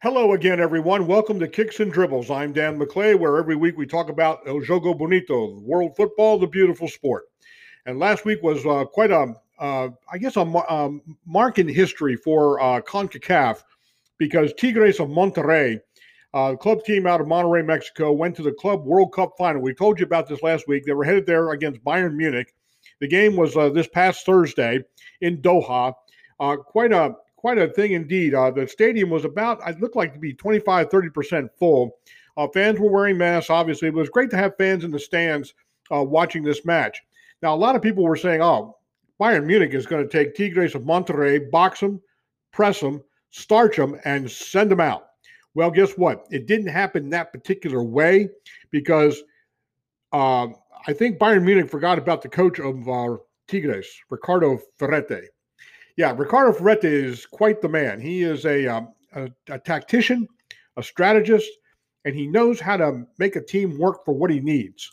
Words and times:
Hello 0.00 0.32
again, 0.32 0.60
everyone. 0.60 1.08
Welcome 1.08 1.40
to 1.40 1.48
Kicks 1.48 1.80
and 1.80 1.92
Dribbles. 1.92 2.30
I'm 2.30 2.52
Dan 2.52 2.78
McClay, 2.78 3.18
where 3.18 3.36
every 3.36 3.56
week 3.56 3.76
we 3.76 3.84
talk 3.84 4.10
about 4.10 4.46
El 4.46 4.60
Jogo 4.60 4.96
Bonito, 4.96 5.58
world 5.58 5.96
football, 5.96 6.38
the 6.38 6.46
beautiful 6.46 6.86
sport. 6.86 7.24
And 7.84 7.98
last 7.98 8.24
week 8.24 8.40
was 8.40 8.64
uh, 8.64 8.84
quite 8.84 9.10
a, 9.10 9.34
uh, 9.58 9.88
I 10.08 10.18
guess, 10.18 10.36
a 10.36 10.42
um, 10.42 11.02
mark 11.26 11.58
in 11.58 11.66
history 11.66 12.14
for 12.14 12.60
uh, 12.60 12.80
CONCACAF 12.82 13.64
because 14.18 14.52
Tigres 14.54 15.00
of 15.00 15.08
Monterrey, 15.08 15.80
uh, 16.32 16.54
club 16.54 16.84
team 16.84 17.04
out 17.08 17.20
of 17.20 17.26
Monterrey, 17.26 17.66
Mexico, 17.66 18.12
went 18.12 18.36
to 18.36 18.42
the 18.44 18.52
Club 18.52 18.84
World 18.84 19.12
Cup 19.12 19.32
final. 19.36 19.60
We 19.60 19.74
told 19.74 19.98
you 19.98 20.06
about 20.06 20.28
this 20.28 20.44
last 20.44 20.68
week. 20.68 20.84
They 20.84 20.92
were 20.92 21.02
headed 21.02 21.26
there 21.26 21.50
against 21.50 21.82
Bayern 21.82 22.14
Munich. 22.14 22.54
The 23.00 23.08
game 23.08 23.34
was 23.34 23.56
uh, 23.56 23.70
this 23.70 23.88
past 23.88 24.24
Thursday 24.24 24.84
in 25.22 25.42
Doha. 25.42 25.92
Uh, 26.38 26.54
quite 26.54 26.92
a 26.92 27.16
quite 27.38 27.56
a 27.56 27.68
thing 27.68 27.92
indeed. 27.92 28.34
Uh, 28.34 28.50
the 28.50 28.66
stadium 28.66 29.10
was 29.10 29.24
about, 29.24 29.66
it 29.66 29.80
looked 29.80 29.96
like 29.96 30.12
to 30.12 30.18
be 30.18 30.34
25, 30.34 30.88
30% 30.88 31.48
full. 31.56 31.96
Uh, 32.36 32.48
fans 32.48 32.80
were 32.80 32.90
wearing 32.90 33.16
masks, 33.16 33.48
obviously. 33.48 33.88
It 33.88 33.94
was 33.94 34.10
great 34.10 34.28
to 34.30 34.36
have 34.36 34.56
fans 34.58 34.84
in 34.84 34.90
the 34.90 34.98
stands 34.98 35.54
uh, 35.94 36.02
watching 36.02 36.42
this 36.42 36.64
match. 36.64 37.00
Now, 37.40 37.54
a 37.54 37.56
lot 37.56 37.76
of 37.76 37.82
people 37.82 38.02
were 38.02 38.16
saying, 38.16 38.42
oh, 38.42 38.76
Bayern 39.20 39.44
Munich 39.44 39.72
is 39.72 39.86
going 39.86 40.02
to 40.02 40.10
take 40.10 40.34
Tigres 40.34 40.74
of 40.74 40.82
Monterrey, 40.82 41.48
box 41.50 41.78
them, 41.78 42.00
press 42.52 42.80
them, 42.80 43.02
starch 43.30 43.76
them, 43.76 43.98
and 44.04 44.28
send 44.28 44.70
them 44.70 44.80
out. 44.80 45.06
Well, 45.54 45.70
guess 45.70 45.92
what? 45.92 46.26
It 46.30 46.46
didn't 46.46 46.68
happen 46.68 47.08
that 47.10 47.32
particular 47.32 47.82
way 47.82 48.30
because 48.70 49.22
uh, 50.12 50.48
I 50.86 50.92
think 50.92 51.18
Bayern 51.18 51.44
Munich 51.44 51.70
forgot 51.70 51.98
about 51.98 52.22
the 52.22 52.28
coach 52.28 52.58
of 52.58 53.20
Tigres, 53.46 53.88
Ricardo 54.10 54.58
Ferretti. 54.76 55.28
Yeah, 55.98 56.14
Ricardo 56.16 56.52
Ferretti 56.52 56.86
is 56.86 57.26
quite 57.26 57.60
the 57.60 57.68
man. 57.68 58.00
He 58.00 58.22
is 58.22 58.46
a, 58.46 58.68
um, 58.68 58.94
a, 59.16 59.28
a 59.50 59.58
tactician, 59.58 60.28
a 60.76 60.82
strategist, 60.82 61.50
and 62.04 62.14
he 62.14 62.28
knows 62.28 62.60
how 62.60 62.76
to 62.76 63.04
make 63.18 63.34
a 63.34 63.44
team 63.44 63.76
work 63.80 64.04
for 64.04 64.14
what 64.14 64.30
he 64.30 64.38
needs. 64.38 64.88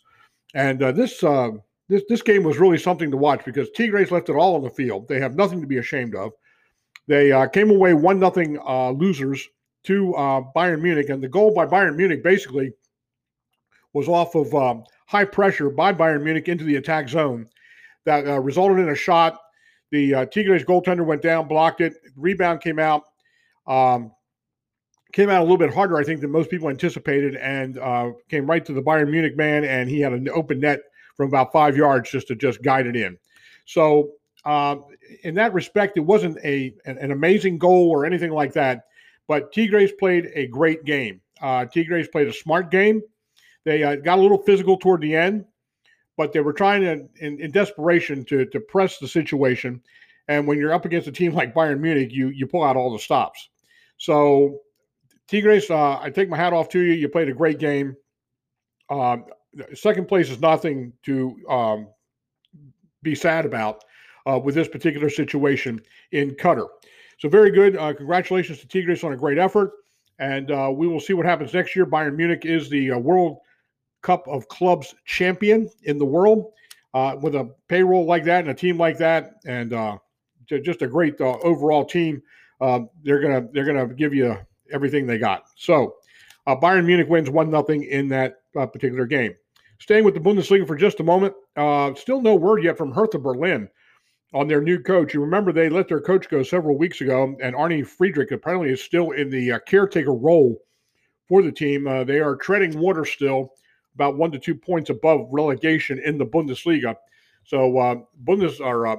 And 0.56 0.82
uh, 0.82 0.92
this 0.92 1.24
uh, 1.24 1.52
this 1.90 2.02
this 2.10 2.24
game 2.24 2.42
was 2.42 2.58
really 2.58 2.80
something 2.80 3.12
to 3.12 3.18
watch 3.18 3.46
because 3.46 3.70
Tigres 3.70 4.10
left 4.10 4.30
it 4.30 4.36
all 4.36 4.56
on 4.56 4.64
the 4.64 4.70
field. 4.72 5.08
They 5.08 5.20
have 5.20 5.36
nothing 5.36 5.62
to 5.62 5.68
be 5.68 5.78
ashamed 5.78 6.16
of. 6.16 6.32
They 7.06 7.32
uh, 7.32 7.46
came 7.50 7.70
away 7.70 7.94
one 7.94 8.20
nothing 8.20 8.58
uh, 8.68 8.90
losers 8.90 9.48
to 9.84 10.16
uh, 10.16 10.42
Bayern 10.56 10.82
Munich, 10.82 11.10
and 11.10 11.22
the 11.22 11.30
goal 11.30 11.54
by 11.54 11.68
Bayern 11.68 11.98
Munich 11.98 12.24
basically 12.24 12.74
was 13.94 14.08
off 14.08 14.34
of 14.34 14.56
um, 14.56 14.84
high 15.06 15.26
pressure 15.26 15.70
by 15.70 15.94
Bayern 15.94 16.24
Munich 16.24 16.48
into 16.48 16.64
the 16.64 16.78
attack 16.78 17.10
zone 17.10 17.48
that 18.06 18.28
uh, 18.28 18.40
resulted 18.40 18.80
in 18.80 18.90
a 18.90 18.96
shot 18.96 19.40
the 19.92 20.16
uh, 20.16 20.26
Tigres 20.26 20.64
goaltender 20.64 21.06
went 21.06 21.22
down, 21.22 21.48
blocked 21.48 21.82
it. 21.82 21.94
Rebound 22.16 22.62
came 22.62 22.80
out. 22.80 23.04
Um, 23.68 24.12
came 25.16 25.30
out 25.30 25.40
a 25.40 25.44
little 25.44 25.58
bit 25.58 25.74
harder, 25.74 25.98
I 25.98 26.04
think, 26.04 26.20
than 26.20 26.30
most 26.30 26.50
people 26.50 26.70
anticipated, 26.70 27.36
and 27.36 27.78
uh, 27.78 28.12
came 28.30 28.46
right 28.46 28.66
to 28.66 28.74
the 28.74 28.82
Bayern 28.82 29.10
Munich 29.10 29.38
man, 29.38 29.64
and 29.64 29.90
he 29.90 30.02
had 30.02 30.12
an 30.12 30.28
open 30.30 30.60
net 30.60 30.82
from 31.16 31.30
about 31.30 31.54
five 31.54 31.78
yards 31.78 32.12
just 32.12 32.28
to 32.28 32.36
just 32.36 32.62
guide 32.62 32.86
it 32.86 32.96
in. 32.98 33.18
So, 33.66 34.12
uh, 34.44 34.76
in 35.24 35.34
that 35.36 35.54
respect, 35.54 35.98
it 35.98 36.02
wasn't 36.02 36.38
a 36.44 36.74
an, 36.86 36.98
an, 36.98 37.12
amazing 37.12 37.58
goal 37.58 37.90
or 37.90 38.06
anything 38.06 38.32
like 38.32 38.54
that, 38.54 38.86
but 39.28 39.54
Tigres 39.54 39.94
played 39.94 40.30
a 40.36 40.48
great 40.48 40.84
game. 40.84 41.22
Uh, 41.42 41.66
Tigres 41.66 42.10
played 42.10 42.28
a 42.28 42.34
smart 42.34 42.70
game. 42.70 43.02
They 43.64 43.84
uh, 43.84 43.96
got 43.96 44.20
a 44.20 44.22
little 44.22 44.38
physical 44.44 44.78
toward 44.78 45.02
the 45.02 45.16
end 45.16 45.46
but 46.18 46.32
they 46.32 46.40
were 46.40 46.54
trying 46.54 46.82
to, 46.82 47.26
in, 47.26 47.40
in, 47.40 47.52
desperation 47.52 48.24
to, 48.26 48.46
to 48.46 48.60
press 48.60 48.98
the 48.98 49.08
situation. 49.08 49.82
And 50.28 50.48
when 50.48 50.58
you're 50.58 50.74
up 50.74 50.86
against 50.86 51.08
a 51.08 51.12
team 51.12 51.34
like 51.34 51.54
Bayern 51.54 51.80
Munich, 51.80 52.12
you 52.12 52.30
you 52.30 52.48
pull 52.48 52.64
out 52.64 52.76
all 52.76 52.92
the 52.92 53.00
stops. 53.00 53.50
So, 53.98 54.60
Tigres, 55.28 55.70
uh, 55.70 56.00
I 56.00 56.10
take 56.10 56.30
my 56.30 56.38
hat 56.38 56.54
off 56.54 56.70
to 56.70 56.80
you. 56.80 56.94
You 56.94 57.10
played 57.10 57.30
a 57.30 57.34
great 57.34 57.60
game. 57.60 57.96
Uh, 58.90 59.18
second 59.74 60.08
place 60.08 60.30
is 60.30 60.40
nothing 60.40 60.94
to 61.04 61.36
um, 61.50 61.88
be 63.04 63.16
sad 63.16 63.46
about 63.46 63.84
uh, 64.26 64.40
with 64.40 64.56
this 64.56 64.68
particular 64.68 65.10
situation 65.10 65.80
in 66.12 66.32
Qatar. 66.32 66.68
So, 67.20 67.30
very 67.30 67.52
good. 67.52 67.78
Uh, 67.78 67.94
congratulations 67.94 68.60
to 68.60 68.68
Tigres 68.68 69.04
on 69.04 69.14
a 69.14 69.18
great 69.18 69.38
effort. 69.38 69.72
And 70.18 70.50
uh, 70.50 70.72
we 70.74 70.88
will 70.88 71.00
see 71.00 71.14
what 71.14 71.26
happens 71.26 71.54
next 71.54 71.76
year. 71.76 71.86
Bayern 71.86 72.16
Munich 72.16 72.46
is 72.46 72.70
the 72.70 72.92
uh, 72.92 72.98
world 72.98 73.40
Cup 74.06 74.28
of 74.28 74.48
Clubs 74.50 74.94
champion 75.06 75.68
in 75.84 75.98
the 75.98 76.06
world 76.06 76.52
uh, 76.94 77.16
with 77.20 77.34
a 77.34 77.52
payroll 77.68 78.06
like 78.06 78.24
that 78.24 78.42
and 78.42 78.52
a 78.52 78.54
team 78.54 78.78
like 78.78 79.00
that, 79.00 79.38
and 79.48 79.74
uh, 79.74 79.98
just 80.48 80.84
a 80.84 80.88
great 80.88 81.20
uh, 81.20 81.40
overall 81.40 81.84
team. 81.84 82.22
Uh, 82.62 82.82
they're 83.04 83.20
gonna 83.20 83.48
they're 83.52 83.66
gonna 83.66 83.88
give 83.88 84.14
you 84.14 84.38
everything 84.72 85.08
they 85.08 85.18
got. 85.18 85.46
So 85.58 85.96
uh, 86.46 86.56
Bayern 86.56 86.86
Munich 86.86 87.10
wins 87.10 87.32
one 87.32 87.50
nothing 87.50 87.84
in 87.84 88.08
that 88.10 88.36
uh, 88.56 88.68
particular 88.68 89.08
game. 89.08 89.34
Staying 89.80 90.04
with 90.04 90.14
the 90.14 90.20
Bundesliga 90.20 90.68
for 90.68 90.76
just 90.76 91.00
a 91.00 91.04
moment, 91.04 91.34
still 91.98 92.22
no 92.22 92.36
word 92.36 92.64
yet 92.64 92.78
from 92.78 92.92
Hertha 92.92 93.18
Berlin 93.18 93.68
on 94.36 94.48
their 94.48 94.62
new 94.62 94.80
coach. 94.80 95.16
You 95.16 95.22
remember 95.22 95.52
they 95.52 95.68
let 95.68 95.88
their 95.88 96.00
coach 96.00 96.30
go 96.30 96.44
several 96.44 96.78
weeks 96.78 97.02
ago, 97.02 97.36
and 97.42 97.56
Arne 97.56 97.84
Friedrich 97.84 98.32
apparently 98.32 98.70
is 98.70 98.84
still 98.84 99.12
in 99.12 99.32
the 99.32 99.60
caretaker 99.66 100.14
role 100.14 100.62
for 101.28 101.42
the 101.42 101.52
team. 101.52 101.86
they 102.06 102.20
are 102.20 102.36
treading 102.36 102.80
water 102.80 103.04
still 103.04 103.52
about 103.96 104.18
one 104.18 104.32
to 104.32 104.40
two 104.40 104.56
points 104.56 104.90
above 104.90 105.28
relegation 105.32 106.00
in 106.00 106.18
the 106.18 106.26
Bundesliga. 106.26 106.96
So 107.46 107.78
uh, 107.78 107.96
Bundes 108.24 108.60
or 108.60 108.88
uh, 108.88 108.98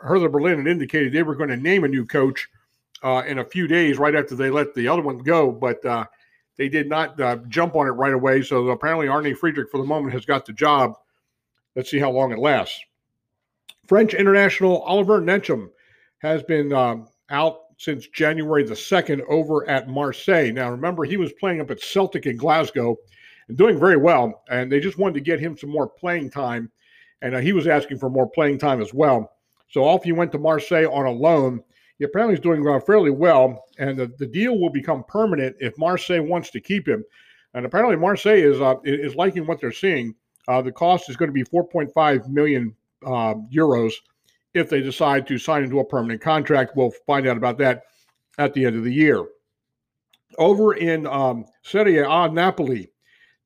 Hertha 0.00 0.28
Berlin 0.28 0.58
had 0.58 0.66
indicated 0.66 1.12
they 1.12 1.22
were 1.22 1.34
going 1.34 1.50
to 1.50 1.56
name 1.56 1.84
a 1.84 1.88
new 1.88 2.06
coach 2.06 2.48
uh, 3.02 3.22
in 3.26 3.38
a 3.38 3.44
few 3.44 3.66
days, 3.66 3.98
right 3.98 4.14
after 4.14 4.34
they 4.34 4.50
let 4.50 4.74
the 4.74 4.88
other 4.88 5.02
one 5.02 5.18
go, 5.18 5.52
but 5.52 5.84
uh, 5.84 6.04
they 6.56 6.68
did 6.68 6.88
not 6.88 7.20
uh, 7.20 7.36
jump 7.48 7.76
on 7.76 7.86
it 7.86 7.90
right 7.90 8.14
away. 8.14 8.42
So 8.42 8.68
apparently, 8.68 9.08
Arne 9.08 9.34
Friedrich, 9.34 9.70
for 9.70 9.78
the 9.78 9.84
moment, 9.84 10.14
has 10.14 10.24
got 10.24 10.46
the 10.46 10.52
job. 10.52 10.94
Let's 11.74 11.90
see 11.90 11.98
how 11.98 12.10
long 12.10 12.32
it 12.32 12.38
lasts. 12.38 12.80
French 13.86 14.14
international 14.14 14.78
Oliver 14.82 15.20
Ntcham 15.20 15.68
has 16.18 16.42
been 16.42 16.72
um, 16.72 17.08
out 17.30 17.58
since 17.78 18.08
January 18.08 18.64
the 18.64 18.74
2nd 18.74 19.20
over 19.28 19.68
at 19.68 19.88
Marseille. 19.88 20.50
Now, 20.50 20.70
remember, 20.70 21.04
he 21.04 21.18
was 21.18 21.32
playing 21.34 21.60
up 21.60 21.70
at 21.70 21.80
Celtic 21.80 22.26
in 22.26 22.36
Glasgow 22.36 22.96
and 23.48 23.56
doing 23.56 23.78
very 23.78 23.96
well. 23.96 24.42
And 24.48 24.70
they 24.70 24.80
just 24.80 24.98
wanted 24.98 25.14
to 25.14 25.20
get 25.20 25.40
him 25.40 25.56
some 25.56 25.70
more 25.70 25.88
playing 25.88 26.30
time. 26.30 26.70
And 27.22 27.34
uh, 27.34 27.38
he 27.38 27.52
was 27.52 27.66
asking 27.66 27.98
for 27.98 28.10
more 28.10 28.28
playing 28.28 28.58
time 28.58 28.80
as 28.80 28.92
well. 28.92 29.32
So 29.68 29.84
off 29.84 30.04
he 30.04 30.12
went 30.12 30.32
to 30.32 30.38
Marseille 30.38 30.90
on 30.90 31.06
a 31.06 31.10
loan. 31.10 31.62
He 31.98 32.04
apparently 32.04 32.34
is 32.34 32.40
doing 32.40 32.62
fairly 32.82 33.10
well. 33.10 33.64
And 33.78 33.98
the, 33.98 34.12
the 34.18 34.26
deal 34.26 34.58
will 34.58 34.70
become 34.70 35.04
permanent 35.08 35.56
if 35.60 35.78
Marseille 35.78 36.22
wants 36.22 36.50
to 36.50 36.60
keep 36.60 36.86
him. 36.86 37.04
And 37.54 37.64
apparently 37.64 37.96
Marseille 37.96 38.38
is 38.38 38.60
uh, 38.60 38.74
is 38.84 39.14
liking 39.14 39.46
what 39.46 39.60
they're 39.60 39.72
seeing. 39.72 40.14
Uh, 40.46 40.62
the 40.62 40.72
cost 40.72 41.08
is 41.08 41.16
going 41.16 41.28
to 41.28 41.32
be 41.32 41.42
4.5 41.42 42.28
million 42.28 42.74
uh, 43.04 43.34
euros 43.52 43.92
if 44.54 44.68
they 44.68 44.80
decide 44.80 45.26
to 45.26 45.38
sign 45.38 45.64
into 45.64 45.80
a 45.80 45.84
permanent 45.84 46.20
contract. 46.20 46.76
We'll 46.76 46.92
find 47.06 47.26
out 47.26 47.36
about 47.36 47.58
that 47.58 47.84
at 48.38 48.52
the 48.54 48.66
end 48.66 48.76
of 48.76 48.84
the 48.84 48.92
year. 48.92 49.24
Over 50.38 50.74
in 50.74 51.06
um, 51.06 51.46
Serie 51.62 51.98
A, 51.98 52.28
Napoli 52.28 52.90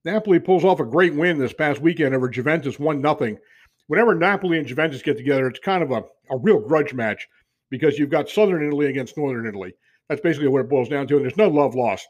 Napoli 0.05 0.41
pulls 0.41 0.65
off 0.65 0.81
a 0.81 0.85
great 0.85 1.15
win 1.15 1.39
this 1.39 1.53
past 1.53 1.81
weekend 1.81 2.15
over 2.15 2.29
Juventus, 2.29 2.79
one 2.79 3.01
nothing. 3.01 3.39
Whenever 3.87 4.15
Napoli 4.15 4.59
and 4.59 4.67
Juventus 4.67 5.03
get 5.03 5.17
together, 5.17 5.47
it's 5.47 5.59
kind 5.59 5.83
of 5.83 5.91
a, 5.91 6.05
a 6.31 6.39
real 6.39 6.61
grudge 6.61 6.95
match 6.95 7.29
because 7.71 7.99
you've 7.99 8.11
got 8.11 8.29
Southern 8.29 8.67
Italy 8.67 8.87
against 8.87 9.17
Northern 9.17 9.47
Italy. 9.47 9.75
That's 10.09 10.21
basically 10.21 10.49
what 10.49 10.61
it 10.61 10.69
boils 10.69 10.89
down 10.89 11.07
to. 11.09 11.17
And 11.17 11.25
there's 11.25 11.37
no 11.37 11.49
love 11.49 11.75
lost. 11.75 12.09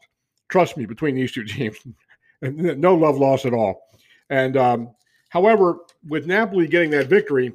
Trust 0.49 0.77
me, 0.77 0.87
between 0.87 1.15
these 1.15 1.33
two 1.33 1.45
teams, 1.47 1.79
no 2.43 2.95
love 2.95 3.17
lost 3.17 3.45
at 3.45 3.55
all. 3.55 3.83
And 4.31 4.57
um, 4.57 4.95
however, 5.31 5.79
with 6.07 6.27
Napoli 6.27 6.69
getting 6.69 6.91
that 6.91 7.09
victory, 7.09 7.53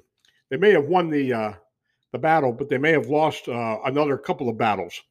they 0.50 0.58
may 0.58 0.72
have 0.72 0.86
won 0.86 1.10
the 1.10 1.34
uh, 1.34 1.54
the 2.12 2.20
battle, 2.20 2.54
but 2.54 2.70
they 2.70 2.78
may 2.78 2.92
have 2.92 3.08
lost 3.08 3.50
uh, 3.50 3.80
another 3.86 4.18
couple 4.18 4.48
of 4.48 4.58
battles 4.58 5.02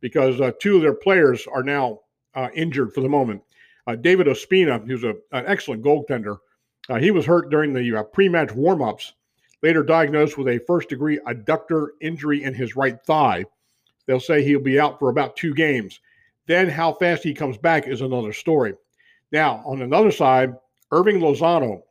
because 0.00 0.40
uh, 0.40 0.52
two 0.60 0.76
of 0.76 0.82
their 0.82 0.94
players 0.94 1.46
are 1.52 1.62
now 1.62 2.00
uh, 2.34 2.48
injured 2.54 2.92
for 2.92 3.00
the 3.00 3.08
moment. 3.08 3.42
Uh, 3.86 3.96
David 3.96 4.26
Ospina, 4.26 4.86
who's 4.86 5.04
a, 5.04 5.14
an 5.32 5.44
excellent 5.46 5.82
goaltender, 5.82 6.38
uh, 6.88 6.98
he 6.98 7.10
was 7.10 7.26
hurt 7.26 7.50
during 7.50 7.72
the 7.72 7.96
uh, 7.96 8.02
pre-match 8.02 8.48
warmups. 8.48 9.12
Later 9.62 9.82
diagnosed 9.82 10.36
with 10.36 10.48
a 10.48 10.60
first-degree 10.66 11.20
adductor 11.26 11.88
injury 12.00 12.42
in 12.42 12.52
his 12.52 12.74
right 12.74 12.98
thigh. 13.06 13.44
They'll 14.06 14.18
say 14.18 14.42
he'll 14.42 14.60
be 14.60 14.80
out 14.80 14.98
for 14.98 15.08
about 15.08 15.36
two 15.36 15.54
games. 15.54 16.00
Then 16.46 16.68
how 16.68 16.94
fast 16.94 17.22
he 17.22 17.32
comes 17.32 17.56
back 17.56 17.86
is 17.86 18.00
another 18.00 18.32
story. 18.32 18.74
Now, 19.30 19.62
on 19.64 19.82
another 19.82 20.10
side, 20.10 20.54
Hirving 20.90 21.20
Lozano. 21.20 21.82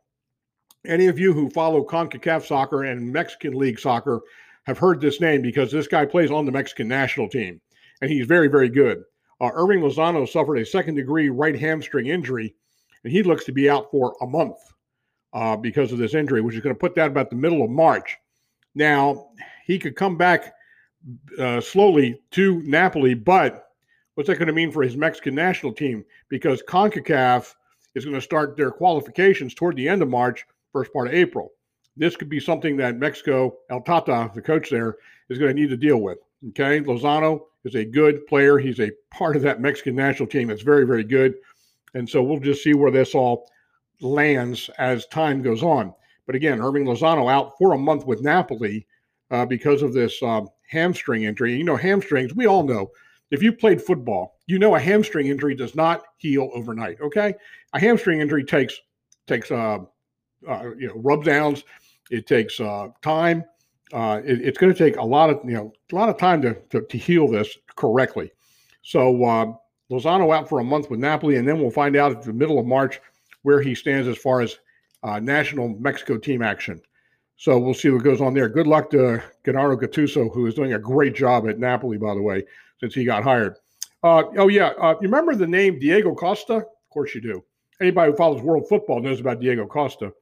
Any 0.86 1.06
of 1.06 1.18
you 1.18 1.32
who 1.32 1.48
follow 1.48 1.84
CONCACAF 1.84 2.46
soccer 2.46 2.84
and 2.84 3.12
Mexican 3.12 3.54
League 3.54 3.80
soccer 3.80 4.20
have 4.64 4.78
heard 4.78 5.00
this 5.00 5.20
name 5.20 5.42
because 5.42 5.72
this 5.72 5.88
guy 5.88 6.04
plays 6.04 6.30
on 6.30 6.44
the 6.44 6.52
Mexican 6.52 6.88
national 6.88 7.28
team, 7.28 7.60
and 8.00 8.10
he's 8.10 8.26
very, 8.26 8.48
very 8.48 8.68
good. 8.68 9.02
Uh, 9.42 9.50
Hirving 9.50 9.82
Lozano 9.82 10.26
suffered 10.26 10.56
a 10.56 10.64
second 10.64 10.94
degree 10.94 11.28
right 11.28 11.58
hamstring 11.58 12.06
injury, 12.06 12.54
and 13.04 13.12
he 13.12 13.22
looks 13.22 13.44
to 13.44 13.52
be 13.52 13.68
out 13.68 13.90
for 13.90 14.16
a 14.22 14.26
month 14.26 14.56
uh, 15.34 15.56
because 15.56 15.92
of 15.92 15.98
this 15.98 16.14
injury, 16.14 16.40
which 16.40 16.54
is 16.54 16.62
going 16.62 16.74
to 16.74 16.78
put 16.78 16.94
that 16.94 17.08
about 17.08 17.28
the 17.28 17.36
middle 17.36 17.62
of 17.62 17.70
March. 17.70 18.16
Now, 18.74 19.28
he 19.66 19.78
could 19.78 19.96
come 19.96 20.16
back 20.16 20.54
uh, 21.38 21.60
slowly 21.60 22.20
to 22.30 22.62
Napoli, 22.62 23.12
but 23.12 23.72
What's 24.14 24.28
that 24.28 24.36
going 24.36 24.48
to 24.48 24.52
mean 24.52 24.70
for 24.70 24.82
his 24.82 24.96
Mexican 24.96 25.34
national 25.34 25.72
team? 25.72 26.04
Because 26.28 26.62
CONCACAF 26.68 27.54
is 27.94 28.04
going 28.04 28.14
to 28.14 28.20
start 28.20 28.56
their 28.56 28.70
qualifications 28.70 29.54
toward 29.54 29.76
the 29.76 29.88
end 29.88 30.02
of 30.02 30.08
March, 30.08 30.44
first 30.72 30.92
part 30.92 31.08
of 31.08 31.14
April. 31.14 31.52
This 31.96 32.16
could 32.16 32.28
be 32.28 32.40
something 32.40 32.76
that 32.76 32.98
Mexico, 32.98 33.56
El 33.70 33.80
Tata, 33.80 34.30
the 34.34 34.42
coach 34.42 34.68
there, 34.70 34.96
is 35.30 35.38
going 35.38 35.54
to 35.54 35.60
need 35.60 35.70
to 35.70 35.76
deal 35.76 35.98
with. 35.98 36.18
Okay. 36.50 36.80
Lozano 36.80 37.44
is 37.64 37.74
a 37.74 37.84
good 37.84 38.26
player. 38.26 38.58
He's 38.58 38.80
a 38.80 38.92
part 39.10 39.36
of 39.36 39.42
that 39.42 39.60
Mexican 39.60 39.94
national 39.94 40.28
team 40.28 40.48
that's 40.48 40.62
very, 40.62 40.86
very 40.86 41.04
good. 41.04 41.34
And 41.94 42.08
so 42.08 42.22
we'll 42.22 42.40
just 42.40 42.62
see 42.62 42.74
where 42.74 42.90
this 42.90 43.14
all 43.14 43.48
lands 44.00 44.70
as 44.78 45.06
time 45.06 45.42
goes 45.42 45.62
on. 45.62 45.94
But 46.26 46.34
again, 46.34 46.58
Hirving 46.58 46.84
Lozano 46.84 47.30
out 47.30 47.56
for 47.58 47.72
a 47.72 47.78
month 47.78 48.06
with 48.06 48.22
Napoli 48.22 48.86
uh, 49.30 49.46
because 49.46 49.82
of 49.82 49.92
this 49.92 50.22
um, 50.22 50.48
hamstring 50.68 51.24
injury. 51.24 51.56
You 51.56 51.64
know, 51.64 51.76
hamstrings, 51.76 52.34
we 52.34 52.46
all 52.46 52.62
know. 52.62 52.90
If 53.30 53.42
you 53.42 53.52
played 53.52 53.80
football, 53.80 54.38
you 54.46 54.58
know 54.58 54.74
a 54.74 54.80
hamstring 54.80 55.28
injury 55.28 55.54
does 55.54 55.74
not 55.74 56.04
heal 56.18 56.50
overnight. 56.52 57.00
Okay, 57.00 57.34
a 57.72 57.80
hamstring 57.80 58.20
injury 58.20 58.44
takes 58.44 58.78
takes 59.26 59.50
uh, 59.50 59.78
uh 60.46 60.62
you 60.78 60.88
know 60.88 60.94
rub 60.96 61.24
downs, 61.24 61.64
it 62.10 62.26
takes 62.26 62.60
uh, 62.60 62.88
time. 63.00 63.44
Uh, 63.92 64.20
it, 64.24 64.40
it's 64.40 64.58
going 64.58 64.72
to 64.72 64.78
take 64.78 64.96
a 64.96 65.04
lot 65.04 65.30
of 65.30 65.40
you 65.44 65.54
know 65.54 65.72
a 65.92 65.94
lot 65.94 66.08
of 66.08 66.18
time 66.18 66.40
to 66.42 66.54
to, 66.70 66.82
to 66.82 66.98
heal 66.98 67.28
this 67.28 67.56
correctly. 67.76 68.30
So 68.82 69.24
uh, 69.24 69.52
Lozano 69.90 70.34
out 70.34 70.48
for 70.48 70.60
a 70.60 70.64
month 70.64 70.90
with 70.90 71.00
Napoli, 71.00 71.36
and 71.36 71.46
then 71.46 71.60
we'll 71.60 71.70
find 71.70 71.96
out 71.96 72.12
at 72.12 72.22
the 72.22 72.32
middle 72.32 72.58
of 72.58 72.66
March 72.66 73.00
where 73.42 73.60
he 73.60 73.74
stands 73.74 74.08
as 74.08 74.16
far 74.16 74.40
as 74.40 74.58
uh, 75.02 75.20
national 75.20 75.68
Mexico 75.80 76.16
team 76.16 76.42
action. 76.42 76.80
So 77.36 77.58
we'll 77.58 77.74
see 77.74 77.90
what 77.90 78.04
goes 78.04 78.20
on 78.20 78.34
there. 78.34 78.48
Good 78.48 78.68
luck 78.68 78.90
to 78.90 79.22
Gennaro 79.44 79.76
Gattuso, 79.76 80.32
who 80.32 80.46
is 80.46 80.54
doing 80.54 80.74
a 80.74 80.78
great 80.78 81.14
job 81.14 81.48
at 81.48 81.58
Napoli, 81.58 81.98
by 81.98 82.14
the 82.14 82.22
way, 82.22 82.44
since 82.78 82.94
he 82.94 83.04
got 83.04 83.24
hired. 83.24 83.56
Uh, 84.04 84.24
oh, 84.38 84.48
yeah. 84.48 84.68
Uh, 84.80 84.94
you 85.00 85.08
remember 85.08 85.34
the 85.34 85.46
name 85.46 85.78
Diego 85.78 86.14
Costa? 86.14 86.54
Of 86.54 86.90
course 86.90 87.14
you 87.14 87.20
do. 87.20 87.44
Anybody 87.80 88.12
who 88.12 88.16
follows 88.16 88.42
world 88.42 88.68
football 88.68 89.00
knows 89.00 89.18
about 89.18 89.40
Diego 89.40 89.66
Costa. 89.66 90.12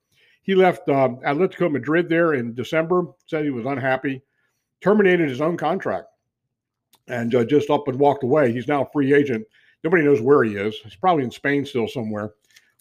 He 0.42 0.54
left 0.54 0.88
um, 0.88 1.18
Atletico 1.18 1.70
Madrid 1.70 2.08
there 2.08 2.34
in 2.34 2.54
December, 2.54 3.04
said 3.26 3.44
he 3.44 3.50
was 3.50 3.66
unhappy, 3.66 4.22
terminated 4.80 5.28
his 5.28 5.40
own 5.40 5.56
contract, 5.56 6.06
and 7.08 7.34
uh, 7.34 7.44
just 7.44 7.70
up 7.70 7.88
and 7.88 7.98
walked 7.98 8.24
away. 8.24 8.52
He's 8.52 8.68
now 8.68 8.82
a 8.82 8.90
free 8.90 9.12
agent. 9.12 9.46
Nobody 9.84 10.04
knows 10.04 10.20
where 10.20 10.42
he 10.44 10.56
is. 10.56 10.76
He's 10.82 10.96
probably 10.96 11.24
in 11.24 11.30
Spain 11.30 11.64
still 11.64 11.88
somewhere. 11.88 12.32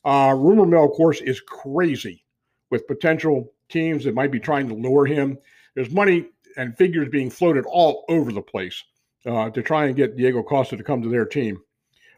Uh, 0.05 0.33
rumor 0.37 0.65
mill, 0.65 0.85
of 0.85 0.91
course, 0.91 1.21
is 1.21 1.41
crazy 1.41 2.23
with 2.69 2.87
potential 2.87 3.51
teams 3.67 4.03
that 4.03 4.15
might 4.15 4.31
be 4.31 4.39
trying 4.39 4.67
to 4.67 4.75
lure 4.75 5.05
him. 5.05 5.37
There's 5.75 5.91
money 5.91 6.27
and 6.57 6.77
figures 6.77 7.09
being 7.09 7.29
floated 7.29 7.65
all 7.65 8.05
over 8.09 8.31
the 8.31 8.41
place 8.41 8.83
uh, 9.25 9.49
to 9.51 9.61
try 9.61 9.85
and 9.85 9.95
get 9.95 10.17
Diego 10.17 10.43
Costa 10.43 10.77
to 10.77 10.83
come 10.83 11.01
to 11.01 11.09
their 11.09 11.25
team. 11.25 11.61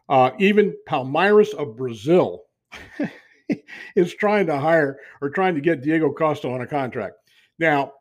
Uh, 0.09 0.31
even 0.39 0.75
Palmeiras 0.87 1.53
of 1.53 1.75
Brazil 1.75 2.43
is 3.95 4.13
trying 4.13 4.45
to 4.47 4.59
hire 4.59 4.99
or 5.21 5.29
trying 5.29 5.55
to 5.55 5.61
get 5.61 5.81
Diego 5.81 6.11
Costa 6.11 6.49
on 6.49 6.61
a 6.61 6.67
contract. 6.67 7.15
Now, 7.59 7.93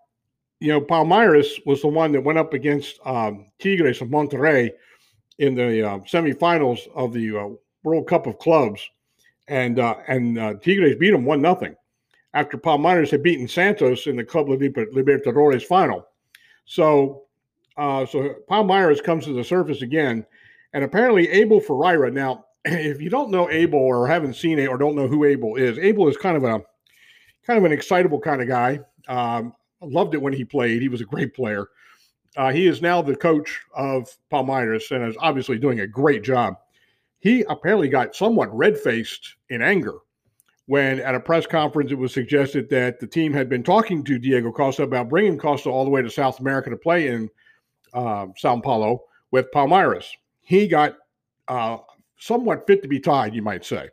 you 0.61 0.69
know, 0.69 0.81
Palmeiras 0.81 1.65
was 1.67 1.83
the 1.83 1.89
one 1.89 2.13
that 2.13 2.23
went 2.23 2.39
up 2.39 2.53
against 2.53 2.99
um, 3.05 3.47
Tigres 3.59 4.01
of 4.01 4.09
Monterrey 4.09 4.71
in 5.39 5.55
the 5.55 5.89
uh, 5.89 5.99
semifinals 6.01 6.81
of 6.95 7.13
the 7.13 7.37
uh, 7.37 7.49
World 7.83 8.07
Cup 8.07 8.27
of 8.27 8.39
Clubs 8.39 8.87
and 9.49 9.79
uh, 9.79 9.97
and 10.07 10.39
uh, 10.39 10.55
Tigres 10.55 10.97
beat 10.97 11.11
them 11.11 11.25
one 11.25 11.43
nothing 11.43 11.75
after 12.35 12.57
Palmeiras 12.57 13.11
had 13.11 13.23
beaten 13.23 13.49
Santos 13.49 14.07
in 14.07 14.17
the 14.17 14.25
Club 14.25 14.47
Libertadores 14.47 15.65
final. 15.65 16.07
So 16.65 17.25
uh, 17.77 18.07
so 18.07 18.37
Palmeiras 18.49 19.03
comes 19.03 19.25
to 19.25 19.33
the 19.33 19.45
surface 19.45 19.83
again, 19.83 20.25
and 20.73 20.85
apparently 20.85 21.29
Abel 21.31 21.61
Ferreira. 21.61 22.11
Now, 22.11 22.45
if 22.65 23.01
you 23.01 23.11
don't 23.11 23.31
know 23.31 23.51
Abel 23.51 23.79
or 23.79 24.07
haven't 24.07 24.35
seen 24.35 24.59
it 24.59 24.69
or 24.69 24.79
don't 24.79 24.97
know 24.97 25.09
who 25.09 25.25
Abel 25.25 25.57
is, 25.57 25.79
Abel 25.79 26.09
is 26.09 26.17
kind 26.17 26.37
of 26.37 26.45
a 26.45 26.63
kind 27.47 27.59
of 27.59 27.65
an 27.65 27.73
excitable 27.73 28.21
kind 28.21 28.43
of 28.43 28.49
guy. 28.49 28.81
Um, 29.09 29.55
loved 29.83 30.15
it 30.15 30.23
when 30.23 30.33
he 30.33 30.45
played. 30.45 30.83
He 30.83 30.89
was 30.89 31.01
a 31.01 31.07
great 31.07 31.35
player. 31.35 31.69
Uh, 32.37 32.53
he 32.53 32.67
is 32.67 32.81
now 32.81 33.03
the 33.03 33.17
coach 33.17 33.61
of 33.75 34.09
Palmeiras 34.31 34.95
and 34.95 35.05
is 35.09 35.17
obviously 35.19 35.59
doing 35.59 35.81
a 35.81 35.87
great 35.87 36.23
job 36.23 36.57
he 37.21 37.45
apparently 37.49 37.89
got 37.89 38.17
somewhat 38.17 38.55
red 38.57 38.77
faced 38.77 39.37
in 39.51 39.63
anger 39.63 39.95
when 40.67 41.01
at 41.01 41.15
a 41.15 41.21
press 41.21 41.47
conference 41.47 41.93
it 41.93 41.99
was 41.99 42.13
suggested 42.13 42.69
that 42.71 42.99
the 42.99 43.07
team 43.07 43.33
had 43.33 43.49
been 43.49 43.63
talking 43.63 44.03
to 44.05 44.19
Diego 44.19 44.51
Costa 44.51 44.83
about 44.83 45.09
bringing 45.09 45.39
Costa 45.39 45.69
all 45.69 45.85
the 45.85 45.91
way 45.91 46.03
to 46.03 46.11
South 46.11 46.41
America 46.41 46.71
to 46.71 46.77
play 46.77 47.09
in 47.09 47.29
uh, 47.93 48.27
Sao 48.37 48.59
Paulo 48.61 49.05
with 49.31 49.51
Palmeiras. 49.55 50.07
He 50.41 50.67
got 50.67 50.97
uh, 51.49 51.79
somewhat 52.21 52.67
fit 52.67 52.83
to 52.83 52.89
be 52.89 53.01
tied, 53.01 53.35
you 53.35 53.43
might 53.43 53.65
say. 53.65 53.89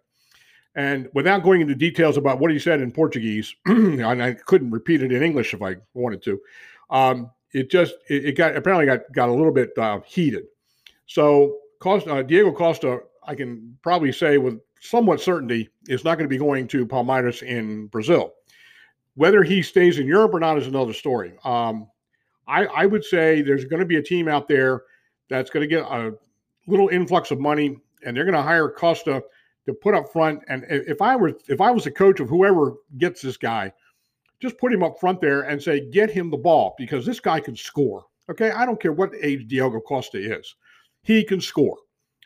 And 0.75 1.09
without 1.15 1.41
going 1.41 1.61
into 1.61 1.73
details 1.73 2.17
about 2.17 2.39
what 2.39 2.51
he 2.51 2.59
said 2.59 2.81
in 2.81 2.91
Portuguese, 2.91 3.55
and 3.65 4.21
I 4.21 4.33
couldn't 4.33 4.69
repeat 4.69 5.01
it 5.01 5.11
in 5.11 5.23
English 5.23 5.55
if 5.55 5.63
I 5.63 5.77
wanted 5.95 6.21
to, 6.23 6.39
um, 6.91 7.31
it 7.53 7.71
just 7.71 7.95
it, 8.09 8.25
it, 8.25 8.31
got 8.33 8.55
apparently 8.55 8.85
got 8.85 9.01
got 9.11 9.29
a 9.29 9.33
little 9.33 9.51
bit 9.51 9.75
uh, 9.77 10.01
heated. 10.05 10.43
So 11.07 11.57
Costa, 11.79 12.13
uh, 12.13 12.21
Diego 12.21 12.51
Costa 12.51 12.99
I 13.27 13.35
can 13.35 13.77
probably 13.81 14.11
say 14.11 14.37
with 14.37 14.59
somewhat 14.79 15.19
certainty 15.19 15.69
is 15.87 16.03
not 16.03 16.15
going 16.15 16.25
to 16.25 16.29
be 16.29 16.37
going 16.37 16.67
to 16.69 16.85
Palmeiras 16.85 17.43
in 17.43 17.87
Brazil. 17.87 18.33
Whether 19.15 19.43
he 19.43 19.61
stays 19.61 19.99
in 19.99 20.07
Europe 20.07 20.33
or 20.33 20.39
not 20.39 20.57
is 20.57 20.67
another 20.67 20.93
story. 20.93 21.33
Um, 21.43 21.87
I, 22.47 22.65
I, 22.67 22.85
would 22.85 23.03
say 23.03 23.41
there's 23.41 23.65
going 23.65 23.79
to 23.79 23.85
be 23.85 23.97
a 23.97 24.01
team 24.01 24.27
out 24.27 24.47
there 24.47 24.83
that's 25.29 25.49
going 25.49 25.61
to 25.61 25.67
get 25.67 25.83
a 25.83 26.13
little 26.67 26.87
influx 26.89 27.31
of 27.31 27.39
money, 27.39 27.79
and 28.05 28.15
they're 28.15 28.25
going 28.25 28.35
to 28.35 28.41
hire 28.41 28.69
Costa 28.69 29.23
to 29.65 29.73
put 29.73 29.93
up 29.93 30.11
front. 30.11 30.43
And 30.47 30.65
if 30.69 31.01
I 31.01 31.15
were 31.15 31.37
if 31.47 31.61
I 31.61 31.71
was 31.71 31.85
a 31.85 31.91
coach 31.91 32.19
of 32.19 32.29
whoever 32.29 32.75
gets 32.97 33.21
this 33.21 33.37
guy, 33.37 33.71
just 34.39 34.57
put 34.57 34.73
him 34.73 34.83
up 34.83 34.99
front 34.99 35.21
there 35.21 35.41
and 35.41 35.61
say, 35.61 35.89
get 35.89 36.09
him 36.09 36.29
the 36.29 36.37
ball 36.37 36.75
because 36.77 37.05
this 37.05 37.19
guy 37.19 37.39
can 37.39 37.55
score. 37.55 38.05
Okay, 38.29 38.51
I 38.51 38.65
don't 38.65 38.79
care 38.79 38.91
what 38.91 39.11
age 39.21 39.47
Diego 39.47 39.79
Costa 39.79 40.17
is, 40.17 40.55
he 41.03 41.23
can 41.23 41.39
score 41.39 41.77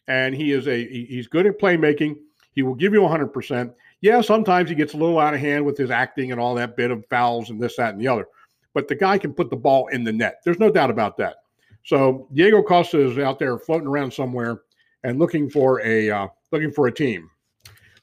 and 0.07 0.35
he 0.35 0.51
is 0.51 0.67
a 0.67 0.87
he's 0.87 1.27
good 1.27 1.45
at 1.45 1.59
playmaking. 1.59 2.17
He 2.53 2.63
will 2.63 2.75
give 2.75 2.93
you 2.93 2.99
100%. 2.99 3.73
Yeah, 4.01 4.19
sometimes 4.19 4.69
he 4.69 4.75
gets 4.75 4.93
a 4.93 4.97
little 4.97 5.19
out 5.19 5.33
of 5.33 5.39
hand 5.39 5.65
with 5.65 5.77
his 5.77 5.89
acting 5.89 6.31
and 6.31 6.41
all 6.41 6.53
that 6.55 6.75
bit 6.75 6.91
of 6.91 7.05
fouls 7.05 7.49
and 7.49 7.61
this, 7.61 7.77
that, 7.77 7.93
and 7.93 8.01
the 8.01 8.09
other. 8.09 8.27
But 8.73 8.87
the 8.89 8.95
guy 8.95 9.17
can 9.17 9.33
put 9.33 9.49
the 9.49 9.55
ball 9.55 9.87
in 9.87 10.03
the 10.03 10.11
net. 10.11 10.41
There's 10.43 10.59
no 10.59 10.69
doubt 10.69 10.89
about 10.89 11.15
that. 11.17 11.37
So 11.85 12.27
Diego 12.33 12.61
Costa 12.61 12.99
is 12.99 13.17
out 13.19 13.39
there 13.39 13.57
floating 13.57 13.87
around 13.87 14.11
somewhere 14.11 14.63
and 15.03 15.19
looking 15.19 15.49
for 15.49 15.81
a 15.81 16.09
uh, 16.09 16.27
looking 16.51 16.71
for 16.71 16.87
a 16.87 16.91
team. 16.91 17.29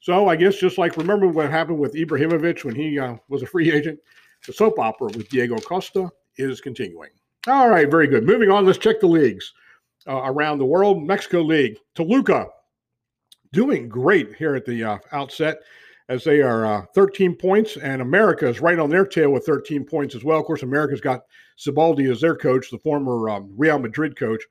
So 0.00 0.28
I 0.28 0.36
guess 0.36 0.56
just 0.56 0.78
like 0.78 0.96
remember 0.96 1.28
what 1.28 1.50
happened 1.50 1.78
with 1.78 1.94
Ibrahimovic 1.94 2.64
when 2.64 2.74
he 2.74 2.98
uh, 2.98 3.16
was 3.28 3.42
a 3.42 3.46
free 3.46 3.70
agent, 3.72 3.98
the 4.46 4.52
soap 4.52 4.78
opera 4.78 5.08
with 5.08 5.28
Diego 5.28 5.56
Costa 5.58 6.10
is 6.36 6.60
continuing. 6.60 7.10
All 7.46 7.68
right, 7.68 7.90
very 7.90 8.06
good. 8.06 8.24
Moving 8.24 8.50
on, 8.50 8.64
let's 8.64 8.78
check 8.78 9.00
the 9.00 9.06
leagues 9.06 9.52
uh, 10.06 10.22
around 10.24 10.58
the 10.58 10.64
world. 10.64 11.02
Mexico 11.02 11.42
League, 11.42 11.78
Toluca 11.94 12.48
doing 13.52 13.88
great 13.88 14.34
here 14.36 14.54
at 14.54 14.66
the 14.66 14.84
uh, 14.84 14.98
outset 15.12 15.58
as 16.08 16.24
they 16.24 16.40
are 16.40 16.64
uh, 16.64 16.86
13 16.94 17.34
points, 17.34 17.76
and 17.76 18.00
America 18.00 18.48
is 18.48 18.60
right 18.60 18.78
on 18.78 18.88
their 18.88 19.06
tail 19.06 19.30
with 19.30 19.44
13 19.44 19.84
points 19.84 20.14
as 20.14 20.24
well. 20.24 20.40
Of 20.40 20.46
course, 20.46 20.62
America's 20.62 21.00
got 21.00 21.20
Siboldi 21.58 22.10
as 22.10 22.20
their 22.20 22.36
coach, 22.36 22.70
the 22.70 22.78
former 22.78 23.28
um, 23.28 23.52
Real 23.56 23.78
Madrid 23.78 24.16
coach. 24.16 24.42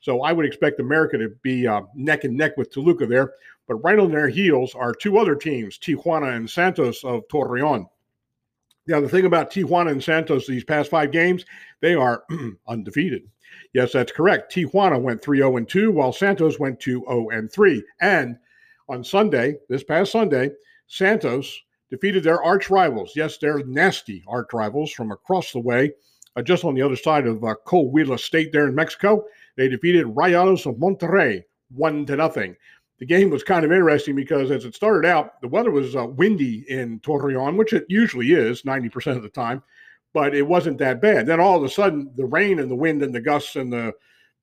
So 0.00 0.22
I 0.22 0.32
would 0.32 0.46
expect 0.46 0.80
America 0.80 1.18
to 1.18 1.30
be 1.42 1.66
uh, 1.66 1.82
neck 1.94 2.24
and 2.24 2.36
neck 2.36 2.56
with 2.56 2.70
Toluca 2.70 3.06
there. 3.06 3.32
But 3.66 3.76
right 3.76 3.98
on 3.98 4.10
their 4.10 4.28
heels 4.28 4.74
are 4.74 4.94
two 4.94 5.18
other 5.18 5.34
teams, 5.34 5.78
Tijuana 5.78 6.36
and 6.36 6.48
Santos 6.48 7.04
of 7.04 7.26
Torreon. 7.28 7.86
Now, 8.86 9.00
the 9.00 9.08
thing 9.08 9.26
about 9.26 9.52
Tijuana 9.52 9.90
and 9.90 10.02
Santos 10.02 10.46
these 10.46 10.64
past 10.64 10.90
five 10.90 11.12
games, 11.12 11.44
they 11.80 11.94
are 11.94 12.24
undefeated. 12.68 13.28
Yes, 13.74 13.92
that's 13.92 14.12
correct. 14.12 14.52
Tijuana 14.54 15.00
went 15.00 15.22
3 15.22 15.38
0 15.38 15.64
2, 15.64 15.92
while 15.92 16.12
Santos 16.12 16.58
went 16.58 16.80
2 16.80 17.04
0 17.06 17.48
3. 17.52 17.84
And 18.00 18.38
on 18.88 19.04
Sunday, 19.04 19.56
this 19.68 19.84
past 19.84 20.12
Sunday, 20.12 20.50
Santos 20.86 21.60
defeated 21.90 22.24
their 22.24 22.42
arch 22.42 22.70
rivals. 22.70 23.12
Yes, 23.14 23.36
they're 23.36 23.64
nasty 23.64 24.24
arch 24.26 24.52
rivals 24.54 24.90
from 24.90 25.12
across 25.12 25.52
the 25.52 25.60
way, 25.60 25.92
uh, 26.36 26.42
just 26.42 26.64
on 26.64 26.74
the 26.74 26.82
other 26.82 26.96
side 26.96 27.26
of 27.26 27.44
uh, 27.44 27.54
Coahuila 27.66 28.18
State 28.18 28.52
there 28.52 28.68
in 28.68 28.74
Mexico. 28.74 29.24
They 29.58 29.68
defeated 29.68 30.06
Rayados 30.06 30.64
of 30.64 30.76
Monterrey 30.76 31.42
1 31.72 32.06
to 32.06 32.16
nothing. 32.16 32.56
The 32.98 33.04
game 33.06 33.28
was 33.28 33.44
kind 33.44 33.64
of 33.64 33.72
interesting 33.72 34.16
because 34.16 34.50
as 34.50 34.64
it 34.64 34.74
started 34.74 35.06
out, 35.06 35.38
the 35.42 35.48
weather 35.48 35.70
was 35.70 35.94
uh, 35.94 36.06
windy 36.06 36.64
in 36.70 36.98
Torreon, 37.00 37.56
which 37.56 37.74
it 37.74 37.84
usually 37.90 38.32
is 38.32 38.62
90% 38.62 39.16
of 39.16 39.22
the 39.22 39.28
time 39.28 39.62
but 40.12 40.34
it 40.34 40.42
wasn't 40.42 40.78
that 40.78 41.00
bad. 41.00 41.26
Then 41.26 41.40
all 41.40 41.56
of 41.56 41.64
a 41.64 41.68
sudden, 41.68 42.10
the 42.16 42.24
rain 42.24 42.58
and 42.58 42.70
the 42.70 42.76
wind 42.76 43.02
and 43.02 43.14
the 43.14 43.20
gusts 43.20 43.56
and 43.56 43.72
the 43.72 43.92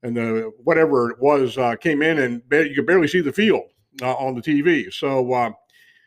and 0.02 0.16
the 0.16 0.52
whatever 0.62 1.10
it 1.10 1.18
was 1.20 1.58
uh, 1.58 1.74
came 1.76 2.02
in, 2.02 2.18
and 2.18 2.42
you 2.50 2.74
could 2.74 2.86
barely 2.86 3.08
see 3.08 3.20
the 3.20 3.32
field 3.32 3.64
uh, 4.02 4.14
on 4.14 4.34
the 4.34 4.42
TV. 4.42 4.92
So 4.92 5.32
uh, 5.32 5.50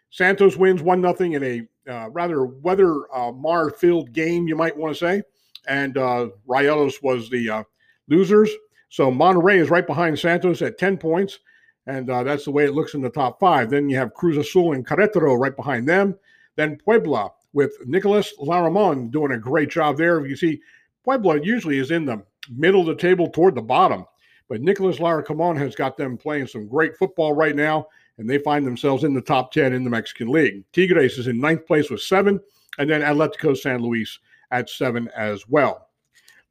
Santos 0.10 0.56
wins 0.56 0.82
one 0.82 1.02
nothing 1.02 1.34
in 1.34 1.44
a 1.44 1.68
uh, 1.92 2.10
rather 2.12 2.46
weather 2.46 3.14
uh, 3.16 3.32
mar 3.32 3.72
filled 3.72 4.14
game, 4.14 4.48
you 4.48 4.56
might 4.56 4.78
want 4.78 4.94
to 4.94 5.00
say, 5.00 5.22
and 5.68 5.98
uh, 5.98 6.30
Rayados 6.48 7.04
was 7.04 7.30
the 7.30 7.66
losers. 8.08 8.50
So 8.90 9.12
Monterrey 9.12 9.58
is 9.58 9.70
right 9.70 9.86
behind 9.86 10.18
Santos 10.18 10.62
at 10.62 10.78
10 10.78 10.98
points, 10.98 11.40
and 11.86 12.10
uh, 12.10 12.24
that's 12.24 12.46
the 12.46 12.52
way 12.52 12.66
it 12.66 12.74
looks 12.74 12.96
in 12.96 13.02
the 13.02 13.10
top 13.10 13.40
five. 13.40 13.70
Then 13.70 13.90
you 13.90 13.96
have 13.98 14.14
Cruz 14.14 14.38
Azul 14.38 14.74
and 14.74 14.86
Carretero 14.86 15.40
right 15.40 15.56
behind 15.56 15.88
them. 15.88 16.16
Then 16.56 16.78
Puebla 16.78 17.32
with 17.54 17.74
Nicolas 17.86 18.34
Larcamón 18.40 19.12
doing 19.12 19.32
a 19.32 19.38
great 19.38 19.70
job 19.70 19.98
there. 19.98 20.26
You 20.26 20.36
see, 20.36 20.62
Puebla 21.04 21.42
usually 21.42 21.78
is 21.78 21.92
in 21.92 22.06
the 22.06 22.24
middle 22.50 22.82
of 22.82 22.88
the 22.88 22.96
table 22.96 23.30
toward 23.30 23.56
the 23.56 23.62
bottom, 23.62 24.06
but 24.48 24.62
Nicolas 24.62 24.98
Larcamón 24.98 25.58
has 25.58 25.76
got 25.76 25.98
them 25.98 26.18
playing 26.18 26.48
some 26.48 26.68
great 26.68 26.98
football 26.98 27.34
right 27.34 27.56
now, 27.56 27.88
and 28.18 28.30
they 28.30 28.40
find 28.40 28.66
themselves 28.66 29.04
in 29.04 29.14
the 29.14 29.22
top 29.22 29.52
10 29.52 29.74
in 29.74 29.84
the 29.84 29.90
Mexican 29.90 30.30
League. 30.30 30.64
Tigres 30.74 31.18
is 31.18 31.28
in 31.28 31.40
ninth 31.40 31.66
place 31.66 31.90
with 31.90 32.02
seven, 32.02 32.40
and 32.78 32.90
then 32.90 33.02
Atletico 33.02 33.56
San 33.56 33.82
Luis 33.82 34.20
at 34.52 34.70
seven 34.70 35.10
as 35.16 35.48
well. 35.48 35.89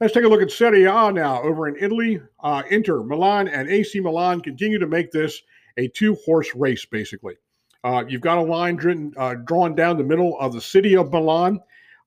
Let's 0.01 0.15
take 0.15 0.25
a 0.25 0.29
look 0.29 0.43
at 0.43 0.53
Serie 0.53 0.85
A 0.85 1.11
now 1.11 1.43
over 1.43 1.67
in 1.67 1.77
Italy. 1.81 2.21
Uh, 2.41 2.63
Inter, 2.71 3.03
Milan, 3.03 3.49
and 3.49 3.69
AC 3.69 3.99
Milan 3.99 4.41
continue 4.41 4.79
to 4.79 4.87
make 4.87 5.11
this 5.11 5.43
a 5.77 5.89
two 5.89 6.17
horse 6.25 6.55
race, 6.55 6.85
basically. 6.85 7.35
Uh, 7.83 8.05
you've 8.07 8.21
got 8.21 8.39
a 8.39 8.43
line 8.43 8.77
driven, 8.77 9.13
uh, 9.17 9.35
drawn 9.45 9.75
down 9.75 9.97
the 9.97 10.05
middle 10.05 10.39
of 10.39 10.53
the 10.53 10.61
city 10.61 10.97
of 10.97 11.13
Milan. 11.13 11.59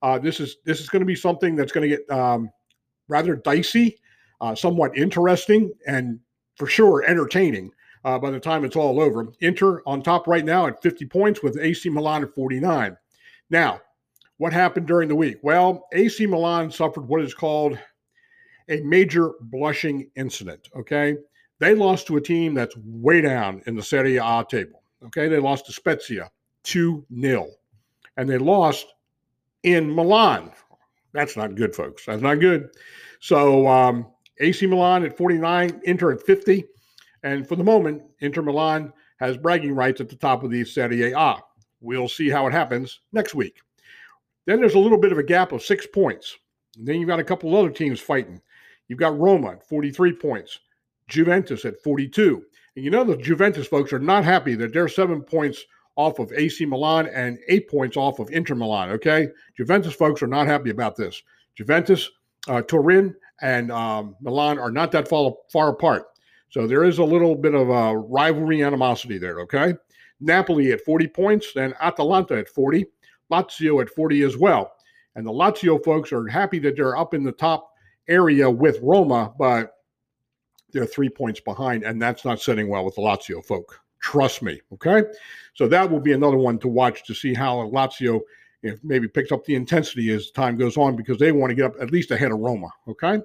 Uh, 0.01 0.17
this 0.17 0.39
is 0.39 0.57
this 0.65 0.79
is 0.79 0.87
going 0.87 1.01
to 1.01 1.05
be 1.05 1.15
something 1.15 1.55
that's 1.55 1.73
going 1.73 1.89
to 1.89 1.97
get 1.97 2.09
um, 2.09 2.49
rather 3.09 3.35
dicey, 3.35 3.97
uh, 4.39 4.55
somewhat 4.55 4.97
interesting, 4.97 5.71
and 5.85 6.17
for 6.55 6.67
sure 6.67 7.03
entertaining 7.05 7.71
uh, 8.05 8.17
by 8.17 8.31
the 8.31 8.39
time 8.39 8.63
it's 8.63 8.77
all 8.77 9.01
over. 9.01 9.27
Inter 9.41 9.81
on 9.85 10.01
top 10.01 10.27
right 10.27 10.45
now 10.45 10.65
at 10.65 10.81
50 10.81 11.05
points 11.07 11.43
with 11.43 11.57
AC 11.59 11.89
Milan 11.89 12.23
at 12.23 12.33
49. 12.33 12.95
Now, 13.49 13.81
what 14.41 14.53
happened 14.53 14.87
during 14.87 15.07
the 15.07 15.15
week? 15.15 15.37
Well, 15.43 15.87
AC 15.93 16.25
Milan 16.25 16.71
suffered 16.71 17.07
what 17.07 17.21
is 17.21 17.31
called 17.31 17.77
a 18.69 18.81
major 18.81 19.33
blushing 19.39 20.09
incident. 20.15 20.67
Okay. 20.75 21.17
They 21.59 21.75
lost 21.75 22.07
to 22.07 22.17
a 22.17 22.21
team 22.21 22.55
that's 22.55 22.75
way 22.77 23.21
down 23.21 23.61
in 23.67 23.75
the 23.75 23.83
Serie 23.83 24.17
A 24.17 24.43
table. 24.49 24.81
Okay. 25.05 25.27
They 25.27 25.37
lost 25.37 25.67
to 25.67 25.73
Spezia 25.73 26.31
2 26.63 27.05
0. 27.21 27.51
And 28.17 28.27
they 28.27 28.39
lost 28.39 28.87
in 29.61 29.93
Milan. 29.93 30.51
That's 31.13 31.37
not 31.37 31.53
good, 31.53 31.75
folks. 31.75 32.07
That's 32.07 32.23
not 32.23 32.39
good. 32.39 32.71
So 33.19 33.67
um, 33.67 34.07
AC 34.39 34.65
Milan 34.65 35.05
at 35.05 35.15
49, 35.15 35.81
Inter 35.83 36.13
at 36.13 36.21
50. 36.23 36.65
And 37.21 37.47
for 37.47 37.55
the 37.55 37.63
moment, 37.63 38.01
Inter 38.21 38.41
Milan 38.41 38.91
has 39.19 39.37
bragging 39.37 39.75
rights 39.75 40.01
at 40.01 40.09
the 40.09 40.15
top 40.15 40.43
of 40.43 40.49
the 40.49 40.65
Serie 40.65 41.13
A. 41.13 41.35
We'll 41.79 42.09
see 42.09 42.27
how 42.27 42.47
it 42.47 42.53
happens 42.53 43.01
next 43.11 43.35
week. 43.35 43.61
Then 44.45 44.59
there's 44.59 44.75
a 44.75 44.79
little 44.79 44.97
bit 44.97 45.11
of 45.11 45.17
a 45.17 45.23
gap 45.23 45.51
of 45.51 45.61
six 45.61 45.85
points. 45.85 46.37
And 46.77 46.87
then 46.87 46.95
you've 46.95 47.07
got 47.07 47.19
a 47.19 47.23
couple 47.23 47.55
other 47.55 47.69
teams 47.69 47.99
fighting. 47.99 48.41
You've 48.87 48.99
got 48.99 49.17
Roma 49.17 49.51
at 49.51 49.67
43 49.67 50.13
points, 50.13 50.59
Juventus 51.07 51.65
at 51.65 51.81
42. 51.81 52.43
And 52.75 52.85
you 52.85 52.91
know 52.91 53.03
the 53.03 53.17
Juventus 53.17 53.67
folks 53.67 53.93
are 53.93 53.99
not 53.99 54.23
happy 54.23 54.55
that 54.55 54.73
they're 54.73 54.87
seven 54.87 55.21
points 55.21 55.63
off 55.95 56.19
of 56.19 56.31
AC 56.33 56.65
Milan 56.65 57.07
and 57.07 57.37
eight 57.47 57.69
points 57.69 57.97
off 57.97 58.19
of 58.19 58.29
Inter 58.31 58.55
Milan. 58.55 58.89
Okay, 58.91 59.27
Juventus 59.57 59.93
folks 59.93 60.23
are 60.23 60.27
not 60.27 60.47
happy 60.47 60.69
about 60.69 60.95
this. 60.95 61.21
Juventus, 61.55 62.09
uh, 62.47 62.61
Turin, 62.61 63.13
and 63.41 63.71
um, 63.71 64.15
Milan 64.21 64.57
are 64.57 64.71
not 64.71 64.91
that 64.93 65.07
far, 65.07 65.33
far 65.51 65.69
apart. 65.69 66.05
So 66.49 66.65
there 66.65 66.83
is 66.83 66.97
a 66.97 67.03
little 67.03 67.35
bit 67.35 67.53
of 67.53 67.69
a 67.69 67.97
rivalry 67.97 68.63
animosity 68.63 69.17
there. 69.17 69.39
Okay, 69.41 69.73
Napoli 70.19 70.71
at 70.71 70.81
40 70.81 71.07
points, 71.07 71.53
then 71.53 71.73
Atalanta 71.81 72.37
at 72.37 72.49
40. 72.49 72.85
Lazio 73.31 73.81
at 73.81 73.89
40 73.89 74.23
as 74.23 74.37
well. 74.37 74.73
And 75.15 75.25
the 75.25 75.31
Lazio 75.31 75.83
folks 75.83 76.11
are 76.11 76.27
happy 76.27 76.59
that 76.59 76.75
they're 76.75 76.97
up 76.97 77.13
in 77.13 77.23
the 77.23 77.31
top 77.31 77.71
area 78.07 78.49
with 78.49 78.79
Roma, 78.81 79.33
but 79.37 79.73
they're 80.71 80.85
three 80.85 81.09
points 81.09 81.39
behind, 81.39 81.83
and 81.83 82.01
that's 82.01 82.23
not 82.23 82.39
sitting 82.39 82.69
well 82.69 82.85
with 82.85 82.95
the 82.95 83.01
Lazio 83.01 83.43
folk. 83.45 83.81
Trust 84.01 84.41
me. 84.41 84.59
Okay. 84.73 85.03
So 85.53 85.67
that 85.67 85.89
will 85.89 85.99
be 85.99 86.13
another 86.13 86.37
one 86.37 86.57
to 86.59 86.67
watch 86.67 87.03
to 87.05 87.13
see 87.13 87.33
how 87.33 87.57
Lazio 87.57 88.21
if 88.63 88.83
maybe 88.83 89.07
picks 89.07 89.31
up 89.31 89.43
the 89.45 89.55
intensity 89.55 90.11
as 90.11 90.29
time 90.31 90.55
goes 90.55 90.77
on 90.77 90.95
because 90.95 91.17
they 91.17 91.31
want 91.31 91.49
to 91.49 91.55
get 91.55 91.65
up 91.65 91.75
at 91.81 91.91
least 91.91 92.11
ahead 92.11 92.31
of 92.31 92.39
Roma. 92.39 92.69
Okay. 92.87 93.19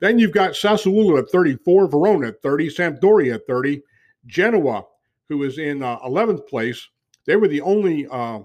Then 0.00 0.18
you've 0.18 0.32
got 0.32 0.52
Sassuolo 0.52 1.18
at 1.18 1.30
34, 1.30 1.88
Verona 1.88 2.28
at 2.28 2.42
30, 2.42 2.68
Sampdoria 2.68 3.34
at 3.36 3.46
30, 3.46 3.82
Genoa, 4.26 4.84
who 5.28 5.42
is 5.44 5.58
in 5.58 5.82
uh, 5.82 5.98
11th 6.00 6.46
place. 6.46 6.86
They 7.26 7.36
were 7.36 7.48
the 7.48 7.62
only 7.62 8.06
uh, 8.10 8.40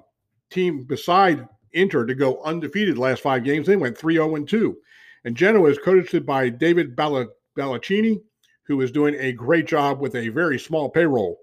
team 0.50 0.84
beside 0.84 1.48
Inter 1.74 2.06
to 2.06 2.15
go 2.15 2.41
undefeated 2.44 2.98
last 2.98 3.22
five 3.22 3.44
games. 3.44 3.68
They 3.68 3.75
went 3.75 3.98
3 3.98 4.15
0 4.15 4.44
2. 4.44 4.77
And 5.25 5.36
Genoa 5.36 5.70
is 5.70 5.77
coached 5.77 6.25
by 6.25 6.50
David 6.50 6.96
Ballardini, 6.96 8.22
who 8.63 8.82
is 8.82 8.91
doing 8.91 9.15
a 9.15 9.34
great 9.34 9.68
job 9.68 10.00
with 10.00 10.15
a 10.15 10.29
very 10.29 10.58
small 10.58 10.89
payroll. 10.89 11.38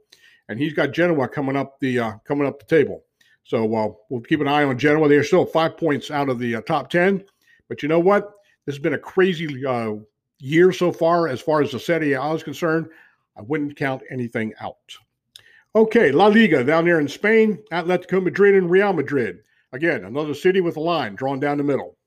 And 0.49 0.59
he's 0.59 0.73
got 0.73 0.93
Genoa 0.93 1.29
coming 1.29 1.57
up 1.57 1.79
the 1.81 1.99
uh, 1.99 2.13
coming 2.27 2.47
up 2.47 2.59
the 2.59 2.65
table. 2.65 3.05
So 3.45 3.75
uh, 3.77 3.93
we'll 4.11 4.23
keep 4.23 4.41
an 4.41 4.49
eye 4.49 4.65
on 4.65 4.79
Genoa. 4.79 5.09
They're 5.09 5.23
still 5.23 5.47
five 5.47 5.77
points 5.77 6.11
out 6.11 6.29
of 6.29 6.39
the 6.39 6.57
uh, 6.57 6.61
top 6.63 6.91
10. 6.91 7.25
But 7.69 7.83
you 7.83 7.89
know 7.89 8.01
what? 8.01 8.33
This 8.65 8.75
has 8.75 8.83
been 8.83 8.95
a 8.95 8.99
crazy 8.99 9.65
uh, 9.65 9.95
year 10.39 10.73
so 10.73 10.91
far 10.91 11.29
as 11.29 11.41
far 11.41 11.63
as 11.63 11.71
the 11.71 11.79
Serie 11.79 12.15
A 12.15 12.33
is 12.33 12.43
concerned. 12.43 12.89
I 13.37 13.43
wouldn't 13.43 13.77
count 13.77 14.03
anything 14.11 14.53
out. 14.61 14.77
Okay, 15.77 16.11
La 16.11 16.29
Liga 16.29 16.65
down 16.65 16.87
there 16.87 17.01
in 17.01 17.07
Spain, 17.07 17.63
Atletico 17.71 18.25
Madrid 18.25 18.55
and 18.55 18.71
Real 18.71 18.95
Madrid. 18.95 19.41
Again, 19.75 20.07
another 20.07 20.33
city 20.33 20.63
with 20.63 20.79
a 20.79 20.81
line 20.81 21.15
drawn 21.17 21.39
down 21.39 21.59
the 21.59 21.65
middle. 21.65 21.99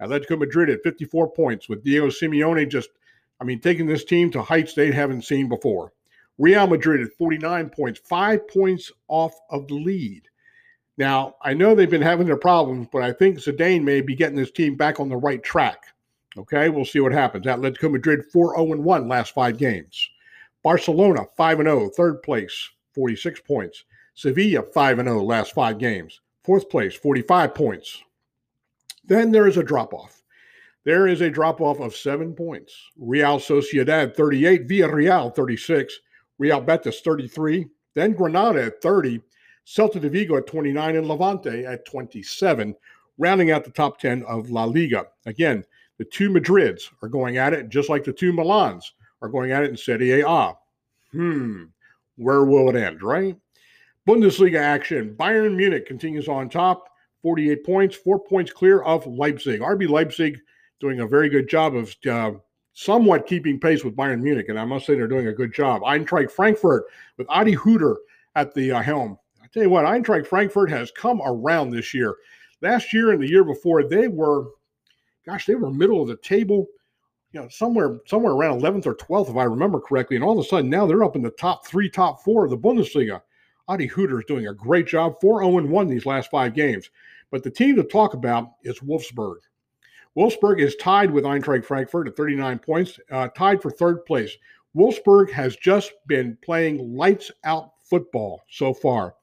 Atletico 0.00 0.38
Madrid 0.38 0.70
at 0.70 0.84
54 0.84 1.32
points 1.32 1.68
with 1.68 1.82
Diego 1.82 2.06
Simeone 2.06 2.70
just, 2.70 2.90
I 3.40 3.44
mean, 3.44 3.58
taking 3.58 3.88
this 3.88 4.04
team 4.04 4.30
to 4.30 4.42
heights 4.42 4.74
they 4.74 4.92
haven't 4.92 5.22
seen 5.22 5.48
before. 5.48 5.92
Real 6.38 6.68
Madrid 6.68 7.00
at 7.00 7.12
49 7.14 7.70
points, 7.70 7.98
five 8.08 8.46
points 8.46 8.92
off 9.08 9.34
of 9.50 9.66
the 9.66 9.74
lead. 9.74 10.22
Now, 10.96 11.34
I 11.42 11.52
know 11.52 11.74
they've 11.74 11.90
been 11.90 12.00
having 12.02 12.28
their 12.28 12.36
problems, 12.36 12.86
but 12.92 13.02
I 13.02 13.12
think 13.12 13.38
Zidane 13.38 13.82
may 13.82 14.02
be 14.02 14.14
getting 14.14 14.36
this 14.36 14.52
team 14.52 14.76
back 14.76 15.00
on 15.00 15.08
the 15.08 15.16
right 15.16 15.42
track. 15.42 15.82
Okay, 16.38 16.68
we'll 16.68 16.84
see 16.84 17.00
what 17.00 17.10
happens. 17.10 17.46
Atletico 17.46 17.90
Madrid 17.90 18.26
4 18.32 18.54
0 18.54 18.80
1 18.80 19.08
last 19.08 19.34
five 19.34 19.58
games. 19.58 20.08
Barcelona 20.62 21.24
5 21.36 21.56
0, 21.58 21.90
third 21.96 22.22
place. 22.22 22.70
46 22.94 23.40
points. 23.40 23.84
Sevilla 24.14 24.62
5 24.62 24.96
0 24.98 25.22
last 25.22 25.54
five 25.54 25.78
games. 25.78 26.20
Fourth 26.44 26.68
place, 26.68 26.94
45 26.94 27.54
points. 27.54 28.02
Then 29.04 29.30
there 29.30 29.46
is 29.46 29.56
a 29.56 29.62
drop 29.62 29.94
off. 29.94 30.22
There 30.84 31.06
is 31.06 31.20
a 31.20 31.30
drop 31.30 31.60
off 31.60 31.80
of 31.80 31.94
seven 31.94 32.34
points. 32.34 32.74
Real 32.98 33.38
Sociedad 33.38 34.14
38, 34.14 34.66
Villarreal 34.66 35.34
36, 35.34 36.00
Real 36.38 36.60
Betis 36.60 37.00
33, 37.02 37.66
then 37.94 38.12
Granada 38.12 38.64
at 38.64 38.80
30, 38.80 39.20
Celta 39.66 40.00
de 40.00 40.08
Vigo 40.08 40.36
at 40.36 40.46
29, 40.46 40.96
and 40.96 41.06
Levante 41.06 41.66
at 41.66 41.84
27, 41.84 42.74
rounding 43.18 43.50
out 43.50 43.64
the 43.64 43.70
top 43.70 43.98
10 43.98 44.22
of 44.24 44.50
La 44.50 44.64
Liga. 44.64 45.06
Again, 45.26 45.64
the 45.98 46.04
two 46.04 46.30
Madrids 46.30 46.84
are 47.02 47.08
going 47.08 47.36
at 47.36 47.52
it, 47.52 47.68
just 47.68 47.90
like 47.90 48.04
the 48.04 48.12
two 48.12 48.32
Milans 48.32 48.84
are 49.20 49.28
going 49.28 49.52
at 49.52 49.62
it 49.62 49.70
in 49.70 49.76
Serie 49.76 50.22
A. 50.22 50.56
Hmm 51.12 51.64
where 52.20 52.44
will 52.44 52.68
it 52.68 52.76
end, 52.76 53.02
right? 53.02 53.36
Bundesliga 54.06 54.58
action. 54.58 55.14
Bayern 55.18 55.56
Munich 55.56 55.86
continues 55.86 56.28
on 56.28 56.48
top, 56.48 56.88
48 57.22 57.64
points, 57.64 57.96
four 57.96 58.18
points 58.18 58.52
clear 58.52 58.82
of 58.82 59.06
Leipzig. 59.06 59.60
RB 59.60 59.88
Leipzig 59.88 60.38
doing 60.80 61.00
a 61.00 61.06
very 61.06 61.28
good 61.28 61.48
job 61.48 61.74
of 61.74 61.94
uh, 62.10 62.32
somewhat 62.72 63.26
keeping 63.26 63.58
pace 63.58 63.84
with 63.84 63.96
Bayern 63.96 64.20
Munich, 64.22 64.48
and 64.48 64.58
I 64.58 64.64
must 64.64 64.86
say 64.86 64.94
they're 64.94 65.08
doing 65.08 65.28
a 65.28 65.32
good 65.32 65.52
job. 65.52 65.82
Eintracht 65.82 66.30
Frankfurt 66.30 66.84
with 67.16 67.26
Adi 67.30 67.52
Hutter 67.52 67.96
at 68.34 68.54
the 68.54 68.72
uh, 68.72 68.82
helm. 68.82 69.18
I 69.42 69.46
tell 69.52 69.62
you 69.62 69.70
what, 69.70 69.86
Eintracht 69.86 70.26
Frankfurt 70.26 70.70
has 70.70 70.90
come 70.90 71.20
around 71.24 71.70
this 71.70 71.94
year. 71.94 72.16
Last 72.62 72.92
year 72.92 73.12
and 73.12 73.22
the 73.22 73.28
year 73.28 73.44
before, 73.44 73.82
they 73.82 74.08
were, 74.08 74.46
gosh, 75.24 75.46
they 75.46 75.54
were 75.54 75.70
middle 75.70 76.02
of 76.02 76.08
the 76.08 76.16
table 76.16 76.66
you 77.32 77.40
know, 77.40 77.48
somewhere 77.48 78.00
somewhere 78.06 78.32
around 78.32 78.60
11th 78.60 78.86
or 78.86 78.94
12th, 78.94 79.30
if 79.30 79.36
I 79.36 79.44
remember 79.44 79.80
correctly. 79.80 80.16
And 80.16 80.24
all 80.24 80.38
of 80.38 80.44
a 80.44 80.48
sudden, 80.48 80.70
now 80.70 80.86
they're 80.86 81.04
up 81.04 81.16
in 81.16 81.22
the 81.22 81.30
top 81.30 81.66
three, 81.66 81.88
top 81.88 82.24
four 82.24 82.44
of 82.44 82.50
the 82.50 82.58
Bundesliga. 82.58 83.20
Adi 83.68 83.86
Hutter 83.86 84.18
is 84.18 84.26
doing 84.26 84.48
a 84.48 84.54
great 84.54 84.86
job, 84.86 85.20
4 85.20 85.44
0 85.44 85.66
1 85.66 85.86
these 85.86 86.06
last 86.06 86.30
five 86.30 86.54
games. 86.54 86.90
But 87.30 87.44
the 87.44 87.50
team 87.50 87.76
to 87.76 87.84
talk 87.84 88.14
about 88.14 88.54
is 88.64 88.80
Wolfsburg. 88.80 89.36
Wolfsburg 90.16 90.60
is 90.60 90.74
tied 90.76 91.10
with 91.10 91.22
Eintracht 91.22 91.64
Frankfurt 91.64 92.08
at 92.08 92.16
39 92.16 92.58
points, 92.58 92.98
uh, 93.12 93.28
tied 93.28 93.62
for 93.62 93.70
third 93.70 94.04
place. 94.04 94.36
Wolfsburg 94.76 95.30
has 95.30 95.54
just 95.54 95.92
been 96.08 96.36
playing 96.42 96.96
lights 96.96 97.30
out 97.44 97.70
football 97.84 98.42
so 98.50 98.74
far. 98.74 99.14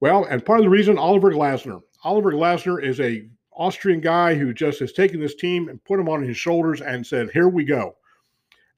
Well, 0.00 0.24
and 0.24 0.44
part 0.44 0.60
of 0.60 0.64
the 0.64 0.70
reason, 0.70 0.96
Oliver 0.96 1.32
Glasner. 1.32 1.80
Oliver 2.04 2.32
Glasner 2.32 2.82
is 2.82 3.00
a 3.00 3.28
Austrian 3.56 4.00
guy 4.00 4.34
who 4.34 4.54
just 4.54 4.80
has 4.80 4.92
taken 4.92 5.20
this 5.20 5.34
team 5.34 5.68
and 5.68 5.82
put 5.84 5.96
them 5.96 6.08
on 6.08 6.22
his 6.22 6.36
shoulders 6.36 6.80
and 6.80 7.06
said, 7.06 7.30
"Here 7.30 7.48
we 7.48 7.64
go." 7.64 7.96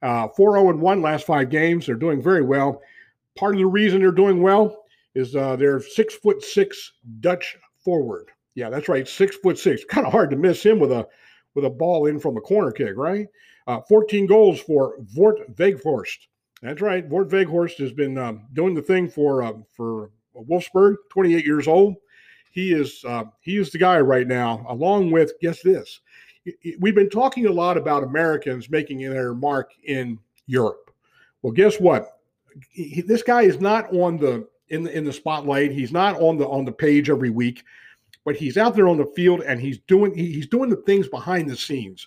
Uh, 0.02 0.28
4 0.28 0.58
0 0.58 0.76
1 0.76 1.02
last 1.02 1.26
five 1.26 1.48
games. 1.48 1.86
They're 1.86 1.94
doing 1.94 2.20
very 2.20 2.42
well. 2.42 2.82
Part 3.36 3.54
of 3.54 3.58
the 3.58 3.66
reason 3.66 4.00
they're 4.00 4.12
doing 4.12 4.42
well 4.42 4.84
is 5.14 5.34
uh, 5.34 5.56
they're 5.56 5.80
six 5.80 6.14
foot 6.14 6.42
six 6.42 6.92
Dutch 7.20 7.56
forward. 7.78 8.30
Yeah, 8.54 8.70
that's 8.70 8.88
right, 8.88 9.08
six 9.08 9.36
foot 9.36 9.58
six. 9.58 9.84
Kind 9.88 10.06
of 10.06 10.12
hard 10.12 10.30
to 10.30 10.36
miss 10.36 10.62
him 10.62 10.78
with 10.78 10.92
a 10.92 11.06
with 11.54 11.64
a 11.64 11.70
ball 11.70 12.06
in 12.06 12.18
from 12.18 12.36
a 12.36 12.40
corner 12.40 12.72
kick, 12.72 12.96
right? 12.96 13.28
Uh, 13.66 13.80
14 13.88 14.26
goals 14.26 14.60
for 14.60 14.98
Wout 15.16 15.54
Weghorst. 15.54 16.26
That's 16.60 16.80
right. 16.80 17.08
Wout 17.08 17.30
Weghorst 17.30 17.78
has 17.78 17.92
been 17.92 18.18
um, 18.18 18.46
doing 18.52 18.74
the 18.74 18.82
thing 18.82 19.08
for 19.08 19.42
uh, 19.42 19.52
for 19.72 20.10
Wolfsburg. 20.36 20.96
28 21.10 21.44
years 21.44 21.68
old. 21.68 21.96
He 22.54 22.72
is 22.72 23.04
uh, 23.04 23.24
he 23.40 23.56
is 23.56 23.70
the 23.70 23.78
guy 23.78 23.98
right 23.98 24.28
now. 24.28 24.64
Along 24.68 25.10
with 25.10 25.32
guess 25.40 25.60
this. 25.60 26.00
We've 26.78 26.94
been 26.94 27.10
talking 27.10 27.46
a 27.46 27.52
lot 27.52 27.76
about 27.76 28.04
Americans 28.04 28.70
making 28.70 28.98
their 28.98 29.34
mark 29.34 29.72
in 29.82 30.20
Europe. 30.46 30.92
Well, 31.42 31.52
guess 31.52 31.80
what? 31.80 32.20
He, 32.70 33.00
this 33.00 33.24
guy 33.24 33.42
is 33.42 33.60
not 33.60 33.92
on 33.92 34.18
the 34.18 34.46
in 34.68 34.84
the 34.84 34.96
in 34.96 35.04
the 35.04 35.12
spotlight. 35.12 35.72
He's 35.72 35.90
not 35.90 36.20
on 36.20 36.38
the 36.38 36.46
on 36.46 36.64
the 36.64 36.70
page 36.70 37.10
every 37.10 37.30
week, 37.30 37.64
but 38.24 38.36
he's 38.36 38.56
out 38.56 38.76
there 38.76 38.86
on 38.86 38.98
the 38.98 39.12
field 39.16 39.42
and 39.42 39.60
he's 39.60 39.78
doing 39.88 40.14
he, 40.14 40.32
he's 40.32 40.46
doing 40.46 40.70
the 40.70 40.76
things 40.76 41.08
behind 41.08 41.50
the 41.50 41.56
scenes. 41.56 42.06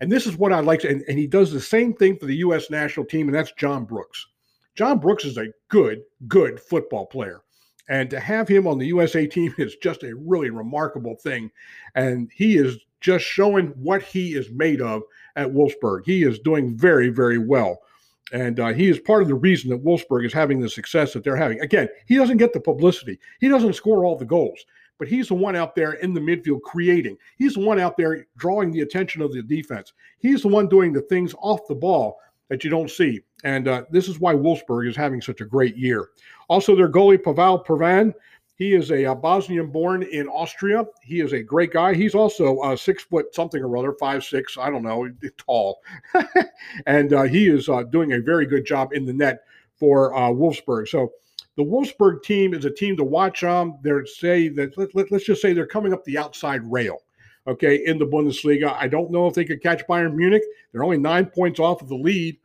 And 0.00 0.12
this 0.12 0.28
is 0.28 0.36
what 0.36 0.52
I 0.52 0.60
like 0.60 0.78
to, 0.80 0.90
and, 0.90 1.02
and 1.08 1.18
he 1.18 1.26
does 1.26 1.50
the 1.50 1.60
same 1.60 1.92
thing 1.92 2.16
for 2.16 2.26
the 2.26 2.36
U.S. 2.36 2.70
national 2.70 3.06
team, 3.06 3.26
and 3.26 3.34
that's 3.34 3.50
John 3.58 3.84
Brooks. 3.84 4.28
John 4.76 5.00
Brooks 5.00 5.24
is 5.24 5.38
a 5.38 5.48
good, 5.70 6.02
good 6.28 6.60
football 6.60 7.06
player. 7.06 7.40
And 7.88 8.10
to 8.10 8.20
have 8.20 8.48
him 8.48 8.66
on 8.66 8.78
the 8.78 8.86
USA 8.86 9.26
team 9.26 9.54
is 9.58 9.76
just 9.76 10.02
a 10.02 10.14
really 10.14 10.50
remarkable 10.50 11.16
thing. 11.16 11.50
And 11.94 12.30
he 12.34 12.56
is 12.56 12.78
just 13.00 13.24
showing 13.24 13.68
what 13.68 14.02
he 14.02 14.34
is 14.34 14.50
made 14.50 14.80
of 14.80 15.02
at 15.36 15.48
Wolfsburg. 15.48 16.02
He 16.04 16.24
is 16.24 16.38
doing 16.38 16.76
very, 16.76 17.08
very 17.08 17.38
well. 17.38 17.80
And 18.32 18.60
uh, 18.60 18.72
he 18.74 18.88
is 18.88 18.98
part 18.98 19.22
of 19.22 19.28
the 19.28 19.34
reason 19.34 19.70
that 19.70 19.84
Wolfsburg 19.84 20.26
is 20.26 20.32
having 20.32 20.60
the 20.60 20.68
success 20.68 21.12
that 21.12 21.24
they're 21.24 21.36
having. 21.36 21.60
Again, 21.60 21.88
he 22.06 22.16
doesn't 22.16 22.36
get 22.36 22.52
the 22.52 22.60
publicity, 22.60 23.18
he 23.40 23.48
doesn't 23.48 23.74
score 23.74 24.04
all 24.04 24.16
the 24.16 24.24
goals, 24.26 24.66
but 24.98 25.08
he's 25.08 25.28
the 25.28 25.34
one 25.34 25.56
out 25.56 25.74
there 25.74 25.92
in 25.94 26.12
the 26.12 26.20
midfield 26.20 26.60
creating. 26.62 27.16
He's 27.38 27.54
the 27.54 27.60
one 27.60 27.80
out 27.80 27.96
there 27.96 28.26
drawing 28.36 28.70
the 28.70 28.82
attention 28.82 29.22
of 29.22 29.32
the 29.32 29.42
defense. 29.42 29.94
He's 30.18 30.42
the 30.42 30.48
one 30.48 30.68
doing 30.68 30.92
the 30.92 31.02
things 31.02 31.34
off 31.40 31.66
the 31.68 31.74
ball 31.74 32.18
that 32.48 32.64
you 32.64 32.70
don't 32.70 32.90
see. 32.90 33.20
And 33.44 33.68
uh, 33.68 33.84
this 33.90 34.08
is 34.08 34.20
why 34.20 34.34
Wolfsburg 34.34 34.88
is 34.88 34.96
having 34.96 35.20
such 35.20 35.40
a 35.40 35.44
great 35.44 35.76
year. 35.76 36.08
Also, 36.48 36.74
their 36.74 36.90
goalie, 36.90 37.18
Pavao 37.18 37.64
Pervan, 37.64 38.14
he 38.56 38.74
is 38.74 38.90
a, 38.90 39.04
a 39.04 39.12
uh, 39.12 39.14
Bosnian 39.14 39.70
born 39.70 40.02
in 40.02 40.26
Austria. 40.26 40.84
He 41.02 41.20
is 41.20 41.32
a 41.32 41.40
great 41.40 41.72
guy. 41.72 41.94
He's 41.94 42.16
also 42.16 42.58
uh, 42.58 42.74
six 42.74 43.04
foot 43.04 43.32
something 43.32 43.62
or 43.62 43.76
other, 43.76 43.92
five, 44.00 44.24
six, 44.24 44.58
I 44.58 44.68
don't 44.68 44.82
know, 44.82 45.08
tall. 45.36 45.80
and 46.86 47.12
uh, 47.12 47.22
he 47.22 47.48
is 47.48 47.68
uh, 47.68 47.84
doing 47.84 48.12
a 48.12 48.20
very 48.20 48.46
good 48.46 48.66
job 48.66 48.92
in 48.92 49.06
the 49.06 49.12
net 49.12 49.44
for 49.76 50.14
uh, 50.16 50.28
Wolfsburg. 50.30 50.88
So 50.88 51.12
the 51.56 51.62
Wolfsburg 51.62 52.24
team 52.24 52.52
is 52.52 52.64
a 52.64 52.70
team 52.70 52.96
to 52.96 53.04
watch 53.04 53.44
on. 53.44 53.68
Um, 53.68 53.78
they're 53.82 54.06
say 54.06 54.48
that, 54.48 54.76
let, 54.76 54.94
let, 54.94 55.12
let's 55.12 55.24
just 55.24 55.40
say 55.40 55.52
they're 55.52 55.66
coming 55.66 55.92
up 55.92 56.04
the 56.04 56.18
outside 56.18 56.60
rail 56.70 57.02
okay, 57.48 57.84
in 57.84 57.98
the 57.98 58.06
Bundesliga. 58.06 58.76
I 58.78 58.86
don't 58.86 59.10
know 59.10 59.26
if 59.26 59.34
they 59.34 59.44
could 59.44 59.62
catch 59.62 59.86
Bayern 59.86 60.14
Munich. 60.14 60.42
They're 60.70 60.84
only 60.84 60.98
nine 60.98 61.26
points 61.26 61.58
off 61.58 61.82
of 61.82 61.88
the 61.88 61.96
lead. 61.96 62.36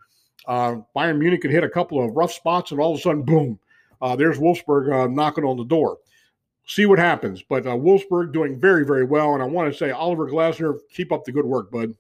Uh, 0.47 0.77
Bayern 0.95 1.19
Munich 1.19 1.41
could 1.41 1.51
hit 1.51 1.63
a 1.63 1.69
couple 1.69 2.03
of 2.03 2.15
rough 2.15 2.31
spots, 2.31 2.71
and 2.71 2.79
all 2.79 2.93
of 2.93 2.99
a 2.99 3.01
sudden, 3.01 3.23
boom, 3.23 3.59
uh, 4.01 4.15
there's 4.15 4.39
Wolfsburg 4.39 4.91
uh, 4.91 5.07
knocking 5.07 5.43
on 5.43 5.57
the 5.57 5.65
door. 5.65 5.97
See 6.65 6.85
what 6.85 6.99
happens. 6.99 7.43
But 7.43 7.67
uh, 7.67 7.75
Wolfsburg 7.75 8.33
doing 8.33 8.59
very, 8.59 8.85
very 8.85 9.05
well. 9.05 9.33
And 9.33 9.43
I 9.43 9.45
want 9.45 9.71
to 9.71 9.77
say, 9.77 9.91
Oliver 9.91 10.29
Glasner, 10.29 10.77
keep 10.91 11.11
up 11.11 11.25
the 11.25 11.31
good 11.31 11.45
work, 11.45 11.71
bud. 11.71 11.93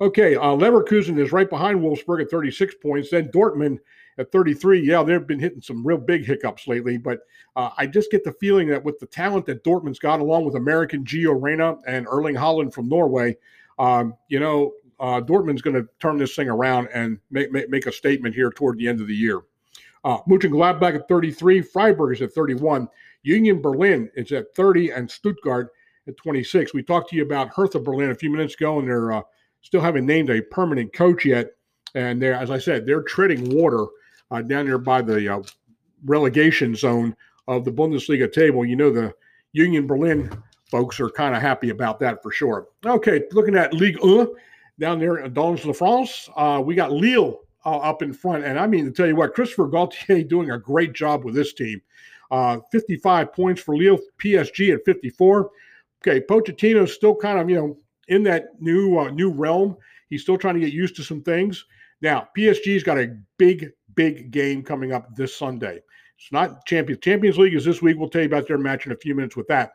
Okay, 0.00 0.36
uh, 0.36 0.54
Leverkusen 0.54 1.18
is 1.18 1.32
right 1.32 1.50
behind 1.50 1.80
Wolfsburg 1.80 2.22
at 2.22 2.30
36 2.30 2.76
points. 2.82 3.10
Then 3.10 3.28
Dortmund 3.28 3.78
at 4.18 4.32
33. 4.32 4.80
Yeah, 4.80 5.02
they've 5.02 5.26
been 5.26 5.38
hitting 5.38 5.62
some 5.62 5.86
real 5.86 5.98
big 5.98 6.24
hiccups 6.24 6.66
lately, 6.66 6.98
but 6.98 7.20
uh, 7.56 7.70
I 7.78 7.86
just 7.86 8.10
get 8.10 8.24
the 8.24 8.32
feeling 8.32 8.68
that 8.68 8.82
with 8.82 8.98
the 8.98 9.06
talent 9.06 9.46
that 9.46 9.64
Dortmund's 9.64 9.98
got, 9.98 10.20
along 10.20 10.44
with 10.44 10.56
American 10.56 11.04
Gio 11.04 11.40
Reyna 11.40 11.76
and 11.86 12.06
Erling 12.06 12.34
Haaland 12.34 12.74
from 12.74 12.88
Norway, 12.88 13.36
um, 13.78 14.14
you 14.28 14.40
know, 14.40 14.72
uh, 15.00 15.20
Dortmund's 15.20 15.62
going 15.62 15.76
to 15.76 15.88
turn 16.00 16.18
this 16.18 16.34
thing 16.34 16.48
around 16.48 16.88
and 16.92 17.18
make, 17.30 17.52
make, 17.52 17.70
make, 17.70 17.86
a 17.86 17.92
statement 17.92 18.34
here 18.34 18.50
toward 18.50 18.76
the 18.78 18.88
end 18.88 19.00
of 19.00 19.06
the 19.06 19.14
year. 19.14 19.42
Uh, 20.04 20.18
Mönchengladbach 20.28 20.96
at 20.96 21.08
33, 21.08 21.62
Freiburg 21.62 22.16
is 22.16 22.22
at 22.22 22.32
31, 22.32 22.88
Union 23.22 23.60
Berlin 23.60 24.10
is 24.14 24.32
at 24.32 24.52
30, 24.56 24.90
and 24.90 25.08
Stuttgart 25.08 25.70
at 26.08 26.16
26. 26.16 26.74
We 26.74 26.82
talked 26.82 27.10
to 27.10 27.16
you 27.16 27.22
about 27.22 27.50
Hertha 27.54 27.78
Berlin 27.78 28.10
a 28.10 28.14
few 28.14 28.30
minutes 28.30 28.54
ago, 28.54 28.80
and 28.80 28.88
they're 28.88 29.12
uh, 29.12 29.22
still 29.60 29.80
haven't 29.80 30.06
named 30.06 30.30
a 30.30 30.42
permanent 30.42 30.92
coach 30.92 31.24
yet. 31.24 31.50
And 31.94 32.20
they're, 32.20 32.34
as 32.34 32.50
I 32.50 32.58
said, 32.58 32.86
they're 32.86 33.02
treading 33.02 33.56
water 33.56 33.86
uh, 34.30 34.42
down 34.42 34.66
there 34.66 34.78
by 34.78 35.02
the 35.02 35.36
uh, 35.36 35.42
relegation 36.04 36.74
zone 36.74 37.14
of 37.46 37.64
the 37.64 37.72
Bundesliga 37.72 38.30
table. 38.30 38.64
You 38.64 38.76
know, 38.76 38.90
the 38.90 39.14
Union 39.52 39.86
Berlin 39.86 40.30
folks 40.70 41.00
are 41.00 41.08
kind 41.08 41.34
of 41.34 41.42
happy 41.42 41.70
about 41.70 41.98
that 42.00 42.22
for 42.22 42.30
sure. 42.30 42.68
Okay, 42.84 43.22
looking 43.32 43.56
at 43.56 43.72
Ligue 43.72 43.98
1 44.02 44.28
down 44.78 44.98
there 44.98 45.18
in 45.18 45.32
Dons 45.32 45.62
de 45.62 45.72
France, 45.72 46.28
uh, 46.36 46.62
we 46.64 46.74
got 46.74 46.92
Lille 46.92 47.40
uh, 47.64 47.78
up 47.78 48.02
in 48.02 48.12
front. 48.12 48.44
And 48.44 48.58
I 48.58 48.66
mean, 48.66 48.84
to 48.84 48.90
tell 48.90 49.06
you 49.06 49.16
what, 49.16 49.34
Christopher 49.34 49.68
Galtier 49.68 50.28
doing 50.28 50.50
a 50.50 50.58
great 50.58 50.92
job 50.92 51.24
with 51.24 51.34
this 51.34 51.52
team. 51.52 51.80
Uh, 52.30 52.58
55 52.70 53.32
points 53.32 53.62
for 53.62 53.76
Lille, 53.76 53.98
PSG 54.18 54.74
at 54.74 54.84
54. 54.84 55.50
Okay, 56.06 56.24
Pochettino's 56.24 56.92
still 56.92 57.14
kind 57.14 57.38
of, 57.38 57.48
you 57.48 57.56
know, 57.56 57.78
in 58.08 58.22
that 58.22 58.60
new 58.60 58.98
uh, 58.98 59.10
new 59.10 59.30
realm. 59.30 59.76
He's 60.10 60.22
still 60.22 60.38
trying 60.38 60.54
to 60.54 60.60
get 60.60 60.72
used 60.72 60.96
to 60.96 61.02
some 61.02 61.22
things. 61.22 61.64
Now, 62.00 62.28
PSG's 62.36 62.82
got 62.82 62.98
a 62.98 63.16
big, 63.38 63.70
big 63.98 64.30
game 64.30 64.62
coming 64.62 64.92
up 64.92 65.16
this 65.16 65.36
Sunday. 65.36 65.82
It's 66.16 66.30
not 66.30 66.64
Champions. 66.66 67.02
Champions 67.02 67.36
League 67.36 67.54
is 67.54 67.64
this 67.64 67.82
week. 67.82 67.98
We'll 67.98 68.08
tell 68.08 68.22
you 68.22 68.28
about 68.28 68.46
their 68.46 68.56
match 68.56 68.86
in 68.86 68.92
a 68.92 68.96
few 68.96 69.12
minutes 69.12 69.34
with 69.34 69.48
that. 69.48 69.72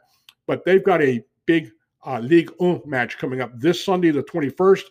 But 0.48 0.64
they've 0.64 0.84
got 0.84 1.02
a 1.02 1.22
big 1.46 1.72
uh, 2.06 2.20
Ligue 2.20 2.50
1 2.58 2.84
match 2.86 3.18
coming 3.18 3.42
up 3.42 3.52
this 3.60 3.84
Sunday, 3.84 4.12
the 4.12 4.24
21st. 4.24 4.84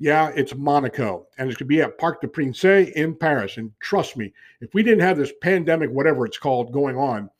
Yeah, 0.00 0.32
it's 0.34 0.56
Monaco, 0.56 1.28
and 1.38 1.48
it's 1.48 1.56
going 1.56 1.68
to 1.68 1.72
be 1.76 1.82
at 1.82 1.98
Parc 1.98 2.20
des 2.20 2.26
Princes 2.26 2.88
in 2.96 3.14
Paris. 3.14 3.58
And 3.58 3.70
trust 3.78 4.16
me, 4.16 4.32
if 4.60 4.74
we 4.74 4.82
didn't 4.82 5.04
have 5.04 5.16
this 5.16 5.32
pandemic, 5.40 5.88
whatever 5.90 6.26
it's 6.26 6.38
called, 6.38 6.72
going 6.72 6.96
on, 6.96 7.30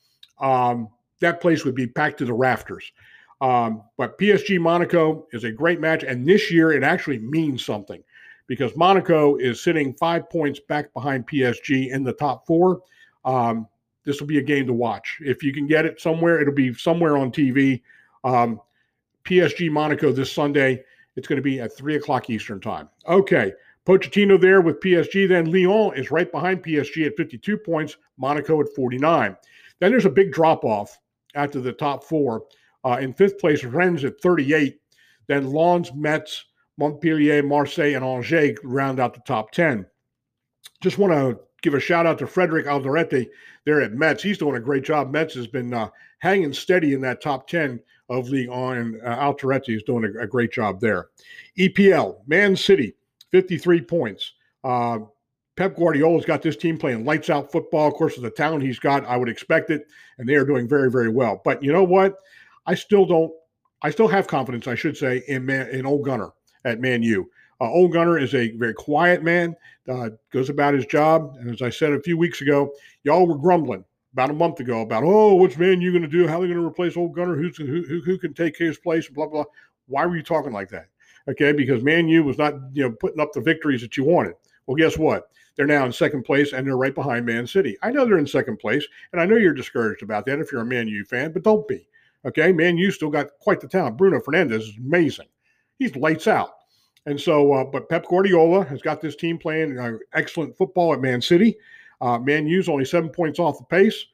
um, 0.40 0.88
that 1.18 1.40
place 1.40 1.64
would 1.64 1.74
be 1.74 1.88
packed 1.88 2.18
to 2.18 2.26
the 2.26 2.32
rafters. 2.32 2.92
Um, 3.40 3.82
but 3.98 4.18
PSG 4.20 4.60
Monaco 4.60 5.26
is 5.32 5.42
a 5.42 5.50
great 5.50 5.80
match, 5.80 6.04
and 6.04 6.24
this 6.24 6.52
year 6.52 6.70
it 6.72 6.84
actually 6.84 7.18
means 7.18 7.64
something 7.64 8.04
because 8.46 8.76
Monaco 8.76 9.36
is 9.36 9.62
sitting 9.62 9.94
five 9.94 10.28
points 10.28 10.60
back 10.60 10.92
behind 10.92 11.26
PSG 11.26 11.90
in 11.90 12.04
the 12.04 12.12
top 12.12 12.46
four. 12.46 12.82
Um, 13.24 13.66
this 14.04 14.20
will 14.20 14.26
be 14.26 14.38
a 14.38 14.42
game 14.42 14.66
to 14.66 14.72
watch. 14.72 15.18
If 15.20 15.42
you 15.42 15.52
can 15.52 15.66
get 15.66 15.86
it 15.86 16.00
somewhere, 16.00 16.40
it'll 16.40 16.54
be 16.54 16.74
somewhere 16.74 17.16
on 17.16 17.32
TV. 17.32 17.80
Um, 18.22 18.60
PSG 19.24 19.70
Monaco 19.70 20.12
this 20.12 20.30
Sunday. 20.30 20.84
It's 21.16 21.26
going 21.26 21.36
to 21.36 21.42
be 21.42 21.60
at 21.60 21.76
three 21.76 21.96
o'clock 21.96 22.28
Eastern 22.28 22.60
time. 22.60 22.88
Okay. 23.08 23.52
Pochettino 23.86 24.40
there 24.40 24.60
with 24.60 24.80
PSG. 24.80 25.28
Then 25.28 25.50
Lyon 25.50 25.96
is 25.96 26.10
right 26.10 26.30
behind 26.30 26.62
PSG 26.62 27.06
at 27.06 27.16
52 27.16 27.58
points, 27.58 27.96
Monaco 28.16 28.60
at 28.60 28.68
49. 28.74 29.36
Then 29.78 29.90
there's 29.90 30.06
a 30.06 30.10
big 30.10 30.32
drop 30.32 30.64
off 30.64 30.98
after 31.34 31.60
the 31.60 31.72
top 31.72 32.04
four. 32.04 32.44
Uh, 32.84 32.98
in 33.00 33.12
fifth 33.12 33.38
place, 33.38 33.64
Rennes 33.64 34.04
at 34.04 34.20
38. 34.20 34.78
Then 35.26 35.52
Lens, 35.52 35.92
Metz, 35.94 36.44
Montpellier, 36.78 37.42
Marseille, 37.42 37.94
and 37.94 38.04
Angers 38.04 38.58
round 38.64 39.00
out 39.00 39.14
the 39.14 39.20
top 39.20 39.50
10. 39.52 39.86
Just 40.80 40.98
want 40.98 41.12
to 41.12 41.38
give 41.62 41.74
a 41.74 41.80
shout 41.80 42.06
out 42.06 42.18
to 42.18 42.26
Frederick 42.26 42.66
Alderete 42.66 43.28
there 43.64 43.80
at 43.80 43.92
Metz. 43.92 44.22
He's 44.22 44.38
doing 44.38 44.56
a 44.56 44.60
great 44.60 44.84
job. 44.84 45.10
Metz 45.10 45.34
has 45.34 45.46
been 45.46 45.72
uh, 45.72 45.88
hanging 46.18 46.52
steady 46.52 46.92
in 46.94 47.00
that 47.02 47.22
top 47.22 47.46
10 47.48 47.80
of 48.10 48.28
Ligue 48.28 48.50
1, 48.50 48.76
and 48.76 49.02
uh, 49.02 49.16
Alderete 49.16 49.76
is 49.76 49.82
doing 49.82 50.04
a, 50.04 50.24
a, 50.24 50.26
great 50.26 50.52
job 50.52 50.80
there. 50.80 51.08
EPL, 51.58 52.18
Man 52.26 52.54
City, 52.54 52.94
53 53.30 53.80
points. 53.80 54.32
Uh, 54.62 54.98
Pep 55.56 55.76
Guardiola's 55.76 56.26
got 56.26 56.42
this 56.42 56.56
team 56.56 56.76
playing 56.76 57.04
lights 57.04 57.30
out 57.30 57.50
football. 57.50 57.88
Of 57.88 57.94
course, 57.94 58.16
with 58.16 58.24
the 58.24 58.30
talent 58.30 58.64
he's 58.64 58.78
got, 58.78 59.06
I 59.06 59.16
would 59.16 59.28
expect 59.28 59.70
it, 59.70 59.86
and 60.18 60.28
they 60.28 60.34
are 60.34 60.44
doing 60.44 60.68
very, 60.68 60.90
very 60.90 61.08
well. 61.08 61.40
But 61.44 61.62
you 61.62 61.72
know 61.72 61.84
what? 61.84 62.18
I 62.66 62.74
still 62.74 63.06
don't. 63.06 63.32
I 63.82 63.90
still 63.90 64.08
have 64.08 64.26
confidence, 64.26 64.66
I 64.66 64.74
should 64.74 64.96
say, 64.96 65.22
in 65.28 65.46
man, 65.46 65.68
in 65.68 65.86
Ole 65.86 66.02
Gunnar 66.02 66.32
at 66.64 66.80
Man 66.80 67.02
U. 67.02 67.30
Uh, 67.60 67.70
Ole 67.70 67.88
Gunnar 67.88 68.18
is 68.18 68.34
a 68.34 68.50
very 68.56 68.74
quiet 68.74 69.22
man, 69.22 69.54
uh, 69.88 70.10
goes 70.32 70.50
about 70.50 70.74
his 70.74 70.86
job. 70.86 71.36
And 71.38 71.50
as 71.50 71.62
I 71.62 71.70
said 71.70 71.92
a 71.92 72.02
few 72.02 72.16
weeks 72.18 72.40
ago, 72.40 72.72
y'all 73.04 73.26
were 73.26 73.38
grumbling 73.38 73.84
about 74.12 74.30
a 74.30 74.34
month 74.34 74.60
ago 74.60 74.80
about, 74.80 75.04
oh, 75.04 75.34
what's 75.34 75.56
Man 75.56 75.80
U 75.80 75.92
going 75.92 76.02
to 76.02 76.08
do? 76.08 76.26
How 76.26 76.38
are 76.38 76.42
they 76.42 76.48
going 76.48 76.60
to 76.60 76.66
replace 76.66 76.96
Ole 76.96 77.08
Gunnar? 77.08 77.36
Who's, 77.36 77.56
who, 77.56 77.82
who, 77.82 78.00
who 78.00 78.18
can 78.18 78.34
take 78.34 78.56
his 78.56 78.78
place? 78.78 79.08
Blah, 79.08 79.26
blah. 79.26 79.44
Why 79.86 80.06
were 80.06 80.16
you 80.16 80.22
talking 80.22 80.52
like 80.52 80.68
that? 80.70 80.86
Okay, 81.28 81.52
because 81.52 81.82
Man 81.82 82.08
U 82.08 82.22
was 82.22 82.38
not, 82.38 82.54
you 82.72 82.82
know, 82.82 82.90
putting 83.00 83.20
up 83.20 83.32
the 83.32 83.40
victories 83.40 83.80
that 83.80 83.96
you 83.96 84.04
wanted. 84.04 84.34
Well, 84.66 84.76
guess 84.76 84.98
what? 84.98 85.30
They're 85.56 85.66
now 85.66 85.86
in 85.86 85.92
second 85.92 86.24
place 86.24 86.52
and 86.52 86.66
they're 86.66 86.76
right 86.76 86.94
behind 86.94 87.24
Man 87.24 87.46
City. 87.46 87.76
I 87.82 87.90
know 87.90 88.04
they're 88.04 88.18
in 88.18 88.26
second 88.26 88.58
place, 88.58 88.86
and 89.12 89.20
I 89.20 89.26
know 89.26 89.36
you're 89.36 89.54
discouraged 89.54 90.02
about 90.02 90.26
that 90.26 90.40
if 90.40 90.50
you're 90.50 90.62
a 90.62 90.66
Man 90.66 90.88
U 90.88 91.04
fan, 91.04 91.32
but 91.32 91.44
don't 91.44 91.66
be. 91.68 91.88
Okay, 92.26 92.52
Man 92.52 92.76
U 92.76 92.90
still 92.90 93.10
got 93.10 93.28
quite 93.38 93.60
the 93.60 93.68
talent. 93.68 93.96
Bruno 93.96 94.18
Fernandes 94.20 94.60
is 94.60 94.76
amazing. 94.78 95.26
He's 95.78 95.96
lights 95.96 96.26
out. 96.26 96.50
And 97.06 97.20
so, 97.20 97.52
uh, 97.52 97.64
but 97.64 97.88
Pep 97.88 98.06
Guardiola 98.08 98.64
has 98.64 98.80
got 98.80 99.00
this 99.00 99.16
team 99.16 99.38
playing 99.38 99.78
uh, 99.78 99.98
excellent 100.14 100.56
football 100.56 100.92
at 100.94 101.00
Man 101.00 101.20
City. 101.20 101.56
Uh, 102.00 102.18
Man 102.18 102.46
U's 102.46 102.68
only 102.68 102.84
seven 102.84 103.10
points 103.10 103.38
off 103.38 103.58
the 103.58 103.64
pace. 103.64 104.06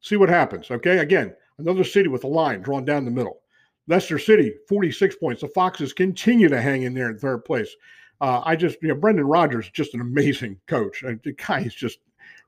See 0.00 0.16
what 0.16 0.28
happens. 0.28 0.70
Okay. 0.70 0.98
Again, 0.98 1.34
another 1.58 1.84
city 1.84 2.08
with 2.08 2.24
a 2.24 2.28
line 2.28 2.60
drawn 2.62 2.84
down 2.84 3.04
the 3.04 3.10
middle. 3.10 3.40
Leicester 3.86 4.18
City, 4.18 4.54
46 4.68 5.16
points. 5.16 5.40
The 5.42 5.48
Foxes 5.48 5.92
continue 5.92 6.48
to 6.48 6.60
hang 6.60 6.82
in 6.82 6.94
there 6.94 7.10
in 7.10 7.18
third 7.18 7.44
place. 7.44 7.74
uh, 8.20 8.40
I 8.44 8.54
just, 8.56 8.80
you 8.80 8.88
know, 8.88 8.94
Brendan 8.94 9.26
Rodgers, 9.26 9.66
is 9.66 9.72
just 9.72 9.94
an 9.94 10.00
amazing 10.00 10.58
coach. 10.66 11.02
The 11.02 11.32
guy 11.32 11.60
is 11.60 11.74
just 11.74 11.98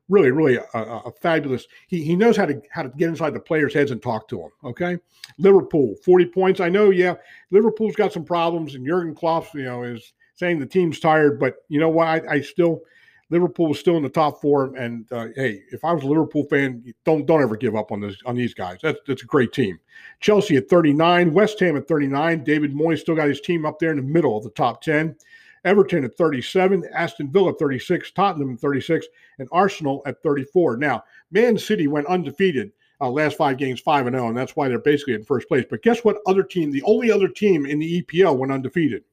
really, 0.09 0.31
really 0.31 0.57
a, 0.57 0.79
a, 0.79 1.12
fabulous. 1.21 1.67
He, 1.88 2.03
he 2.03 2.17
knows 2.17 2.37
how 2.37 2.47
to 2.47 2.61
how 2.71 2.83
to 2.83 2.88
get 2.90 3.09
inside 3.09 3.35
the 3.35 3.40
players' 3.40 3.75
heads 3.75 3.90
and 3.90 4.03
talk 4.03 4.29
to 4.29 4.38
them. 4.38 4.51
Okay, 4.64 4.99
Liverpool, 5.38 5.95
forty 6.05 6.27
points. 6.27 6.61
I 6.61 6.69
know, 6.69 6.90
yeah, 6.90 7.14
Liverpool's 7.51 7.97
got 7.97 8.12
some 8.12 8.25
problems, 8.25 8.75
and 8.75 8.87
Jurgen 8.87 9.14
Klopp, 9.14 9.53
you 9.55 9.64
know, 9.64 9.83
is 9.83 10.12
saying 10.35 10.59
the 10.59 10.67
team's 10.67 11.01
tired, 11.01 11.38
but 11.38 11.57
you 11.69 11.81
know 11.81 11.88
what? 11.88 12.07
I, 12.09 12.23
I 12.29 12.40
still 12.40 12.83
Liverpool 13.31 13.73
is 13.73 13.81
still 13.81 13.97
in 13.97 14.03
the 14.03 14.09
top 14.09 14.40
four, 14.40 14.75
and 14.77 15.11
uh, 15.12 15.29
hey, 15.35 15.62
if 15.73 15.85
I 15.85 15.93
was 15.93 16.05
a 16.05 16.07
Liverpool 16.07 16.45
fan, 16.45 16.85
don't 17.05 17.27
don't 17.27 17.43
ever 17.43 17.57
give 17.57 17.75
up 17.75 17.90
on 17.90 18.01
this 18.01 18.17
on 18.27 18.37
these 18.37 18.55
guys. 18.55 18.79
That's 18.83 18.99
that's 19.07 19.23
a 19.23 19.27
great 19.27 19.53
team. 19.53 19.79
Chelsea 20.21 20.57
at 20.57 20.69
39, 20.69 21.33
West 21.33 21.59
Ham 21.61 21.77
at 21.77 21.88
39. 21.88 22.45
David 22.45 22.75
Moyes 22.75 23.01
still 23.01 23.17
got 23.17 23.29
his 23.29 23.40
team 23.40 23.64
up 23.64 23.79
there 23.79 23.90
in 23.90 23.97
the 23.97 24.03
middle 24.03 24.37
of 24.37 24.45
the 24.45 24.51
top 24.51 24.83
10. 24.83 25.17
Everton 25.64 26.05
at 26.05 26.16
37, 26.16 26.85
Aston 26.92 27.31
Villa 27.31 27.50
at 27.50 27.59
36, 27.59 28.11
Tottenham 28.12 28.55
at 28.55 28.61
36, 28.61 29.07
and 29.38 29.48
Arsenal 29.53 30.03
at 30.07 30.22
34. 30.22 30.77
Now, 30.77 31.05
Man 31.31 31.57
City 31.59 31.87
went 31.88 32.07
undefeated 32.07 32.72
uh, 33.00 33.11
last 33.11 33.37
five 33.37 33.59
games, 33.59 33.81
5 33.81 34.07
and 34.07 34.16
0, 34.16 34.29
and 34.29 34.37
that's 34.37 34.57
why 34.57 34.68
they're 34.68 34.79
basically 34.79 35.14
in 35.14 35.24
first 35.24 35.48
place. 35.48 35.64
But 35.68 35.83
guess 35.83 36.05
what 36.05 36.18
other 36.27 36.42
team, 36.42 36.70
the 36.70 36.83
only 36.83 37.11
other 37.11 37.29
team 37.29 37.66
in 37.66 37.79
the 37.79 38.03
EPL 38.03 38.37
went 38.37 38.53
undefeated? 38.53 39.05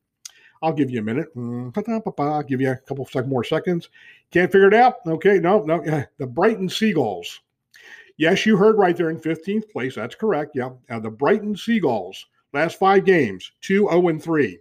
I'll 0.61 0.73
give 0.73 0.91
you 0.91 0.99
a 0.99 1.03
minute. 1.03 1.35
Mm, 1.35 2.19
I'll 2.19 2.43
give 2.43 2.61
you 2.61 2.71
a 2.71 2.75
couple 2.75 3.07
more 3.25 3.43
seconds. 3.43 3.89
Can't 4.29 4.51
figure 4.51 4.67
it 4.67 4.73
out? 4.73 4.97
Okay, 5.07 5.39
no, 5.39 5.63
no. 5.63 5.81
The 6.17 6.27
Brighton 6.27 6.69
Seagulls. 6.69 7.41
Yes, 8.17 8.45
you 8.45 8.55
heard 8.55 8.77
right 8.77 8.95
there 8.95 9.09
in 9.09 9.19
15th 9.19 9.71
place. 9.71 9.95
That's 9.95 10.13
correct. 10.13 10.51
Yeah. 10.55 10.69
The 10.87 11.09
Brighton 11.09 11.55
Seagulls, 11.55 12.27
last 12.53 12.77
five 12.77 13.05
games, 13.05 13.51
2 13.61 13.87
0 13.89 14.07
and 14.09 14.21
3. 14.21 14.59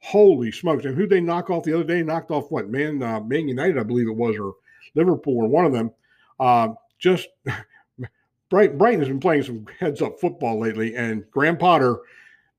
Holy 0.00 0.50
smokes. 0.50 0.84
And 0.84 0.96
who 0.96 1.06
they 1.06 1.20
knock 1.20 1.50
off 1.50 1.64
the 1.64 1.74
other 1.74 1.84
day? 1.84 2.02
Knocked 2.02 2.30
off 2.30 2.50
what? 2.50 2.68
Man, 2.68 3.02
uh, 3.02 3.20
Man 3.20 3.48
United, 3.48 3.78
I 3.78 3.82
believe 3.82 4.08
it 4.08 4.16
was, 4.16 4.36
or 4.38 4.54
Liverpool, 4.94 5.36
or 5.36 5.48
one 5.48 5.64
of 5.64 5.72
them. 5.72 5.90
Uh, 6.38 6.68
just 6.98 7.28
Brighton, 8.50 8.78
Brighton 8.78 9.00
has 9.00 9.08
been 9.08 9.20
playing 9.20 9.44
some 9.44 9.66
heads 9.78 10.02
up 10.02 10.18
football 10.18 10.58
lately. 10.58 10.96
And 10.96 11.24
Graham 11.30 11.56
Potter, 11.56 11.98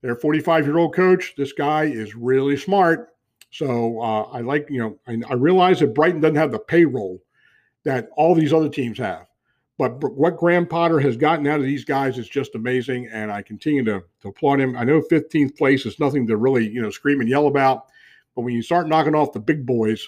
their 0.02 0.16
45 0.16 0.66
year 0.66 0.78
old 0.78 0.96
coach, 0.96 1.34
this 1.36 1.52
guy 1.52 1.86
is 1.86 2.16
really 2.16 2.58
smart. 2.58 3.10
So 3.52 4.00
uh, 4.02 4.24
I 4.32 4.40
like, 4.40 4.68
you 4.70 4.80
know, 4.80 5.00
I, 5.08 5.18
I 5.30 5.34
realize 5.34 5.80
that 5.82 5.94
Brighton 5.94 6.22
doesn't 6.22 6.36
have 6.36 6.52
the 6.52 6.60
payroll 6.60 7.22
that 7.84 8.10
all 8.16 8.34
these 8.34 8.54
other 8.54 8.70
teams 8.70 8.98
have. 9.00 9.26
But 9.78 10.04
what 10.14 10.38
Graham 10.38 10.68
Potter 10.68 11.00
has 11.00 11.18
gotten 11.18 11.48
out 11.48 11.60
of 11.60 11.66
these 11.66 11.86
guys 11.86 12.18
is 12.18 12.30
just 12.30 12.56
amazing, 12.56 13.10
and 13.12 13.32
I 13.32 13.42
continue 13.42 13.84
to, 13.86 14.04
to 14.22 14.28
applaud 14.28 14.60
him. 14.60 14.78
I 14.78 14.84
know 14.84 15.02
15th 15.02 15.58
place 15.58 15.86
is 15.86 16.00
nothing 16.00 16.28
to 16.28 16.38
really 16.38 16.70
you 16.70 16.82
know 16.82 16.92
scream 16.92 17.20
and 17.20 17.30
yell 17.30 17.48
about, 17.48 17.88
but 18.36 18.42
when 18.42 18.54
you 18.54 18.62
start 18.62 18.88
knocking 18.88 19.16
off 19.16 19.34
the 19.34 19.40
big 19.40 19.66
boys, 19.66 20.08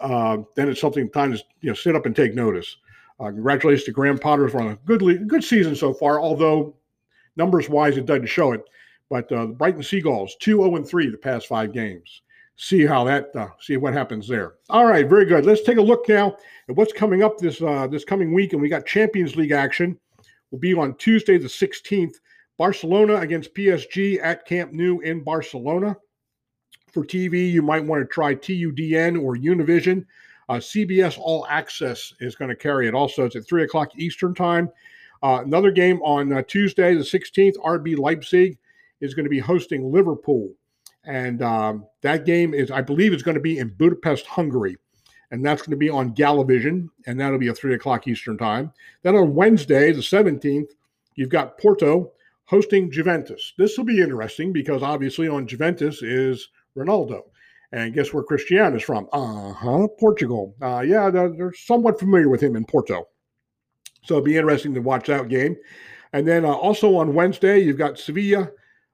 uh, 0.00 0.38
then 0.56 0.68
it's 0.68 0.80
something 0.80 1.10
time 1.10 1.32
to 1.32 1.42
you 1.60 1.70
know 1.70 1.74
sit 1.74 1.94
up 1.94 2.06
and 2.06 2.16
take 2.16 2.34
notice. 2.34 2.76
Uh, 3.20 3.26
congratulations 3.26 3.84
to 3.84 3.92
Graham 3.92 4.18
Potter 4.18 4.48
for 4.48 4.70
a 4.70 4.76
good 4.84 5.28
good 5.28 5.44
season 5.44 5.76
so 5.76 5.94
far, 5.94 6.20
although 6.20 6.74
numbers 7.36 7.68
wise 7.68 7.96
it 7.96 8.06
doesn't 8.06 8.26
show 8.26 8.52
it. 8.52 8.64
But 9.10 9.30
uh, 9.30 9.46
the 9.46 9.52
Brighton 9.52 9.82
Seagulls, 9.82 10.34
2 10.40 10.56
0 10.56 10.82
3 10.82 11.10
the 11.10 11.18
past 11.18 11.46
five 11.46 11.72
games 11.72 12.22
see 12.56 12.86
how 12.86 13.04
that 13.04 13.34
uh, 13.34 13.48
see 13.60 13.76
what 13.76 13.92
happens 13.92 14.28
there. 14.28 14.54
All 14.70 14.86
right, 14.86 15.08
very 15.08 15.24
good. 15.24 15.44
Let's 15.44 15.62
take 15.62 15.78
a 15.78 15.82
look 15.82 16.08
now 16.08 16.36
at 16.68 16.76
what's 16.76 16.92
coming 16.92 17.22
up 17.22 17.38
this 17.38 17.60
uh, 17.60 17.86
this 17.86 18.04
coming 18.04 18.32
week, 18.32 18.52
and 18.52 18.62
we 18.62 18.68
got 18.68 18.86
Champions 18.86 19.36
League 19.36 19.52
action. 19.52 19.98
Will 20.50 20.58
be 20.58 20.74
on 20.74 20.94
Tuesday 20.96 21.38
the 21.38 21.48
16th. 21.48 22.14
Barcelona 22.56 23.16
against 23.16 23.54
PSG 23.54 24.20
at 24.22 24.46
Camp 24.46 24.72
Nou 24.72 25.00
in 25.00 25.24
Barcelona. 25.24 25.96
For 26.92 27.04
TV, 27.04 27.50
you 27.50 27.62
might 27.62 27.84
want 27.84 28.02
to 28.02 28.06
try 28.06 28.36
TUDN 28.36 29.20
or 29.20 29.36
Univision. 29.36 30.04
Uh, 30.48 30.54
CBS 30.54 31.18
All 31.18 31.44
Access 31.48 32.12
is 32.20 32.36
going 32.36 32.50
to 32.50 32.56
carry 32.56 32.86
it. 32.86 32.94
Also, 32.94 33.24
it's 33.24 33.34
at 33.34 33.48
three 33.48 33.64
o'clock 33.64 33.90
Eastern 33.96 34.34
time. 34.34 34.70
Uh, 35.22 35.42
another 35.44 35.72
game 35.72 36.00
on 36.02 36.32
uh, 36.32 36.42
Tuesday 36.46 36.94
the 36.94 37.00
16th. 37.00 37.56
RB 37.56 37.98
Leipzig 37.98 38.56
is 39.00 39.14
going 39.14 39.24
to 39.24 39.30
be 39.30 39.40
hosting 39.40 39.90
Liverpool. 39.90 40.52
And 41.06 41.42
um, 41.42 41.86
that 42.02 42.24
game 42.24 42.54
is, 42.54 42.70
I 42.70 42.80
believe, 42.80 43.12
is 43.12 43.22
going 43.22 43.34
to 43.34 43.40
be 43.40 43.58
in 43.58 43.68
Budapest, 43.68 44.26
Hungary. 44.26 44.76
And 45.30 45.44
that's 45.44 45.62
going 45.62 45.72
to 45.72 45.76
be 45.76 45.90
on 45.90 46.14
Galavision, 46.14 46.88
and 47.06 47.18
that'll 47.18 47.38
be 47.38 47.48
at 47.48 47.58
3 47.58 47.74
o'clock 47.74 48.06
Eastern 48.06 48.38
Time. 48.38 48.72
Then 49.02 49.16
on 49.16 49.34
Wednesday, 49.34 49.90
the 49.90 50.00
17th, 50.00 50.68
you've 51.16 51.28
got 51.28 51.58
Porto 51.58 52.12
hosting 52.44 52.90
Juventus. 52.90 53.52
This 53.58 53.76
will 53.76 53.84
be 53.84 54.00
interesting 54.00 54.52
because 54.52 54.82
obviously 54.82 55.28
on 55.28 55.46
Juventus 55.46 56.02
is 56.02 56.48
Ronaldo. 56.76 57.22
And 57.72 57.92
guess 57.92 58.12
where 58.12 58.22
Cristiano 58.22 58.76
is 58.76 58.82
from? 58.82 59.08
Uh 59.12 59.52
huh, 59.52 59.88
Portugal. 59.98 60.54
Uh, 60.62 60.84
yeah, 60.86 61.10
they're, 61.10 61.30
they're, 61.30 61.52
somewhat 61.52 61.98
familiar 61.98 62.28
with 62.28 62.40
him 62.40 62.54
in 62.54 62.64
Porto. 62.64 63.08
So 64.04 64.16
it'll 64.16 64.24
be 64.24 64.36
interesting 64.36 64.74
to 64.74 64.80
watch 64.80 65.06
that 65.08 65.28
game. 65.28 65.56
And 66.12 66.28
then 66.28 66.44
uh, 66.44 66.52
also 66.52 66.96
on 66.96 67.14
Wednesday, 67.14 67.58
you've 67.58 67.78
got 67.78 67.98
Sevilla 67.98 68.50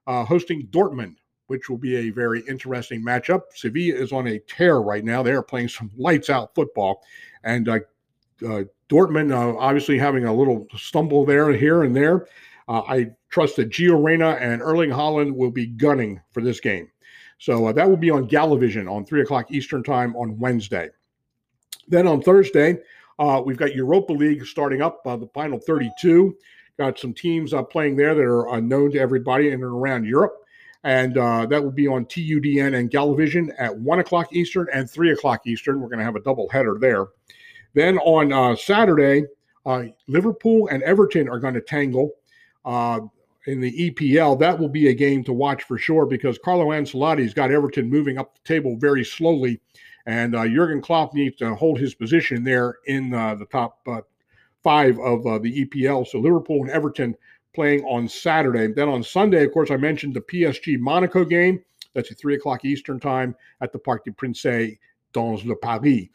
uh, 0.07 0.25
hosting 0.25 0.69
Dortmund 0.69 1.17
which 1.51 1.69
will 1.69 1.77
be 1.77 1.97
a 1.97 2.11
very 2.11 2.43
interesting 2.43 3.05
matchup. 3.05 3.43
Sevilla 3.57 3.99
is 3.99 4.13
on 4.13 4.29
a 4.29 4.39
tear 4.39 4.81
right 4.81 5.05
now. 5.05 5.21
They 5.21 5.33
are 5.33 5.43
playing 5.43 5.67
some 5.67 5.91
lights 5.97 6.31
out 6.31 6.55
football. 6.55 7.03
And 7.43 7.69
uh, 7.69 7.81
uh, 8.47 8.63
Dortmund, 8.89 9.33
uh, 9.33 9.59
obviously 9.59 9.99
having 9.99 10.27
a 10.27 10.33
little 10.33 10.69
stumble 10.77 11.27
there, 11.27 11.53
here 11.53 11.83
and 11.83 11.95
there. 11.95 12.29
Uh, 12.69 12.83
I 12.83 13.11
trust 13.31 13.57
that 13.57 13.71
Gio 13.71 14.01
Reyna 14.01 14.39
and 14.41 14.63
Erling 14.63 14.91
Haaland 14.91 15.35
will 15.35 15.51
be 15.51 15.67
gunning 15.67 16.21
for 16.31 16.41
this 16.41 16.61
game. 16.61 16.89
So 17.39 17.67
uh, 17.67 17.73
that 17.73 17.89
will 17.89 17.97
be 17.97 18.11
on 18.11 18.29
Galavision 18.29 18.89
on 18.89 19.05
3 19.05 19.23
o'clock 19.23 19.51
Eastern 19.51 19.83
Time 19.83 20.15
on 20.15 20.39
Wednesday. 20.39 20.91
Then 21.89 22.07
on 22.07 22.23
Thursday, 22.23 22.79
uh, 23.19 23.43
we've 23.45 23.57
got 23.57 23.75
Europa 23.75 24.13
League 24.13 24.47
starting 24.47 24.83
up, 24.83 25.03
the 25.03 25.29
final 25.35 25.59
32. 25.59 26.37
Got 26.79 27.01
some 27.01 27.13
teams 27.13 27.53
playing 27.71 27.97
there 27.97 28.15
that 28.15 28.23
are 28.23 28.61
known 28.61 28.93
to 28.93 29.01
everybody 29.01 29.49
in 29.49 29.55
and 29.55 29.65
around 29.65 30.05
Europe 30.05 30.40
and 30.85 31.19
uh, 31.19 31.47
that 31.47 31.63
will 31.63 31.71
be 31.71 31.87
on 31.87 32.07
TUDN 32.07 32.79
and 32.79 32.91
Galavision 32.91 33.53
at 33.59 33.77
one 33.77 33.99
o'clock 33.99 34.33
Eastern 34.33 34.67
and 34.73 34.91
three 34.91 35.13
o'clock 35.13 35.47
Eastern. 35.47 35.81
We're 35.81 35.89
going 35.89 35.99
to 35.99 36.05
have 36.05 36.17
a 36.17 36.23
double 36.23 36.49
header 36.49 36.79
there. 36.81 37.07
Then 37.75 37.99
on 37.99 38.33
uh, 38.33 38.57
Saturday, 38.57 39.25
uh, 39.67 39.85
Liverpool 40.09 40.69
and 40.69 40.83
Everton 40.83 41.29
are 41.29 41.39
going 41.39 41.55
to 41.55 41.61
tangle 41.61 42.13
uh, 42.65 43.01
in 43.47 43.61
the 43.61 43.91
EPL. 43.91 44.39
That 44.39 44.59
will 44.59 44.69
be 44.69 44.89
a 44.89 44.95
game 44.95 45.23
to 45.25 45.33
watch 45.33 45.65
for 45.65 45.77
sure 45.77 46.07
because 46.07 46.39
Carlo 46.39 46.69
Ancelotti's 46.69 47.35
got 47.35 47.51
Everton 47.51 47.89
moving 47.89 48.19
up 48.19 48.35
the 48.35 48.49
table 48.49 48.77
very 48.77 49.05
slowly, 49.05 49.61
and 50.07 50.35
uh, 50.35 50.49
Jurgen 50.49 50.81
Klopp 50.81 51.15
needs 51.15 51.37
to 51.37 51.55
hold 51.55 51.79
his 51.79 51.95
position 51.95 52.43
there 52.43 52.79
in 52.87 53.13
uh, 53.13 53.35
the 53.35 53.47
top 53.47 53.87
five 54.63 54.99
of 54.99 55.43
the 55.43 55.65
EPL. 55.65 56.07
So 56.07 56.19
Liverpool 56.19 56.63
and 56.63 56.71
Everton 56.71 57.15
playing 57.55 57.85
on 57.85 58.09
Saturday. 58.09 58.69
Then 58.69 58.89
on 58.89 59.03
Sunday, 59.03 59.45
of 59.45 59.53
course, 59.53 59.71
I 59.71 59.77
mentioned 59.77 60.15
the 60.15 60.21
PSG 60.21 60.79
Monaco 60.79 61.25
game. 61.25 61.63
That's 61.95 62.11
at 62.11 62.19
3 62.19 62.35
o'clock 62.35 62.65
Eastern 62.65 63.01
Time 63.01 63.35
at 63.61 63.73
the 63.73 63.79
Parc 63.79 64.05
des 64.05 64.13
Princes 64.13 64.77
dans 65.13 65.45
le 65.45 65.57
Paris. 65.57 66.11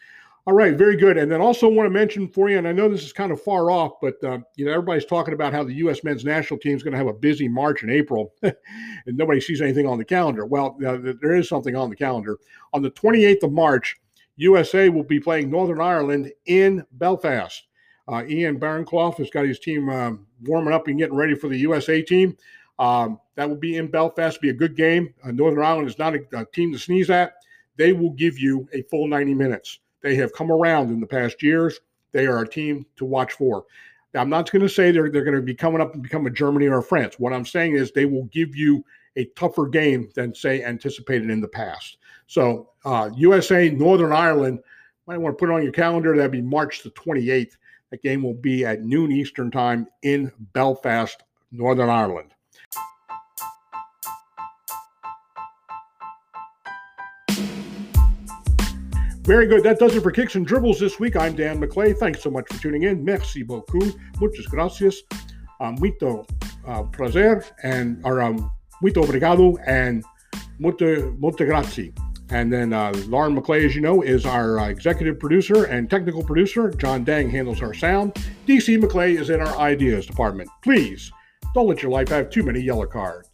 All 0.47 0.53
right, 0.53 0.77
very 0.77 0.95
good. 0.95 1.17
And 1.17 1.31
then 1.31 1.41
also 1.41 1.67
want 1.67 1.87
to 1.87 1.89
mention 1.89 2.27
for 2.27 2.49
you, 2.49 2.59
and 2.59 2.67
I 2.67 2.71
know 2.71 2.87
this 2.87 3.03
is 3.03 3.11
kind 3.11 3.31
of 3.31 3.41
far 3.41 3.71
off, 3.71 3.93
but 3.99 4.23
uh, 4.23 4.37
you 4.55 4.65
know 4.65 4.71
everybody's 4.71 5.05
talking 5.05 5.33
about 5.33 5.53
how 5.53 5.63
the 5.63 5.73
U.S. 5.73 6.03
men's 6.03 6.23
national 6.23 6.59
team 6.59 6.75
is 6.75 6.83
going 6.83 6.91
to 6.91 6.99
have 6.99 7.07
a 7.07 7.13
busy 7.13 7.47
March 7.47 7.81
and 7.81 7.91
April, 7.91 8.31
and 8.43 8.53
nobody 9.07 9.41
sees 9.41 9.59
anything 9.59 9.87
on 9.87 9.97
the 9.97 10.05
calendar. 10.05 10.45
Well, 10.45 10.77
uh, 10.85 10.97
there 11.19 11.35
is 11.35 11.49
something 11.49 11.75
on 11.75 11.89
the 11.89 11.95
calendar. 11.95 12.37
On 12.73 12.83
the 12.83 12.91
28th 12.91 13.41
of 13.41 13.53
March, 13.53 13.97
USA 14.35 14.87
will 14.89 15.03
be 15.03 15.19
playing 15.19 15.49
Northern 15.49 15.81
Ireland 15.81 16.31
in 16.45 16.85
Belfast. 16.91 17.65
Uh, 18.07 18.23
Ian 18.27 18.59
Baraclough 18.59 19.17
has 19.17 19.29
got 19.29 19.45
his 19.45 19.59
team 19.59 19.89
um, 19.89 20.27
warming 20.43 20.73
up 20.73 20.87
and 20.87 20.99
getting 20.99 21.15
ready 21.15 21.35
for 21.35 21.47
the 21.47 21.57
USA 21.57 22.01
team. 22.01 22.37
Um, 22.77 23.19
that 23.35 23.49
will 23.49 23.55
be 23.55 23.77
in 23.77 23.87
Belfast. 23.87 24.41
Be 24.41 24.49
a 24.49 24.53
good 24.53 24.75
game. 24.75 25.13
Uh, 25.23 25.31
Northern 25.31 25.63
Ireland 25.63 25.87
is 25.87 25.97
not 25.97 26.15
a, 26.15 26.19
a, 26.33 26.45
team 26.45 26.71
to 26.73 26.79
sneeze 26.79 27.09
at. 27.09 27.33
They 27.77 27.93
will 27.93 28.11
give 28.11 28.37
you 28.37 28.67
a 28.73 28.81
full 28.83 29.07
90 29.07 29.33
minutes. 29.33 29.79
They 30.01 30.15
have 30.15 30.33
come 30.33 30.51
around 30.51 30.91
in 30.91 30.99
the 30.99 31.07
past 31.07 31.41
years. 31.41 31.79
They 32.11 32.27
are 32.27 32.41
a 32.41 32.47
team 32.47 32.85
to 32.97 33.05
watch 33.05 33.33
for. 33.33 33.65
Now, 34.13 34.21
I'm 34.21 34.29
not 34.29 34.49
going 34.51 34.61
to 34.61 34.69
say 34.69 34.91
they're, 34.91 35.09
they're 35.09 35.23
going 35.23 35.35
to 35.35 35.41
be 35.41 35.55
coming 35.55 35.81
up 35.81 35.93
and 35.93 36.03
become 36.03 36.25
a 36.25 36.29
Germany 36.29 36.67
or 36.67 36.77
a 36.77 36.83
France. 36.83 37.15
What 37.17 37.33
I'm 37.33 37.45
saying 37.45 37.75
is 37.75 37.91
they 37.91 38.05
will 38.05 38.25
give 38.25 38.55
you 38.55 38.85
a 39.17 39.25
tougher 39.35 39.67
game 39.67 40.09
than, 40.15 40.33
say, 40.33 40.63
anticipated 40.63 41.29
in 41.29 41.41
the 41.41 41.47
past. 41.47 41.97
So, 42.27 42.69
uh, 42.85 43.09
USA, 43.15 43.69
Northern 43.69 44.13
Ireland, 44.13 44.59
might 45.07 45.17
want 45.17 45.37
to 45.37 45.39
put 45.39 45.51
it 45.51 45.55
on 45.55 45.63
your 45.63 45.71
calendar. 45.71 46.15
That'd 46.15 46.31
be 46.31 46.41
March 46.41 46.83
the 46.83 46.91
28th. 46.91 47.57
That 47.95 48.03
game 48.03 48.23
will 48.23 48.33
be 48.33 48.65
at 48.65 48.83
noon 48.83 49.09
Eastern 49.09 49.49
Time 49.49 49.87
in 50.03 50.29
Belfast, 50.51 51.23
Northern 51.53 51.89
Ireland. 51.89 52.29
Very 59.23 59.47
good. 59.47 59.63
That 59.63 59.79
does 59.79 59.95
it 59.95 60.03
for 60.03 60.11
Kicks 60.11 60.35
and 60.35 60.45
Dribbles 60.45 60.77
this 60.77 60.99
week. 60.99 61.15
I'm 61.15 61.37
Dan 61.37 61.57
McClay. 61.57 61.97
Thanks 61.97 62.21
so 62.21 62.29
much 62.29 62.49
for 62.51 62.61
tuning 62.61 62.83
in. 62.83 63.05
Merci 63.05 63.43
beaucoup. 63.43 63.95
Muchas 64.19 64.45
gracias. 64.47 65.01
Um, 65.61 65.75
muito 65.75 66.25
uh, 66.67 66.83
prazer 66.91 67.45
and 67.63 68.01
or 68.03 68.21
um, 68.21 68.51
muito 68.83 68.97
obrigado 68.97 69.57
and 69.65 70.03
mucho, 70.59 71.15
mucho 71.17 71.45
grazie. 71.45 71.93
And 72.29 72.51
then 72.51 72.73
uh, 72.73 72.91
Lauren 73.07 73.35
McClay, 73.35 73.65
as 73.65 73.75
you 73.75 73.81
know, 73.81 74.01
is 74.01 74.25
our 74.25 74.59
uh, 74.59 74.67
executive 74.67 75.19
producer 75.19 75.65
and 75.65 75.89
technical 75.89 76.23
producer. 76.23 76.71
John 76.71 77.03
Dang 77.03 77.29
handles 77.29 77.61
our 77.61 77.73
sound. 77.73 78.15
DC 78.47 78.81
McClay 78.81 79.19
is 79.19 79.29
in 79.29 79.41
our 79.41 79.57
ideas 79.57 80.05
department. 80.05 80.49
Please 80.63 81.11
don't 81.53 81.67
let 81.67 81.81
your 81.81 81.91
life 81.91 82.09
have 82.09 82.29
too 82.29 82.43
many 82.43 82.59
yellow 82.59 82.85
cards. 82.85 83.29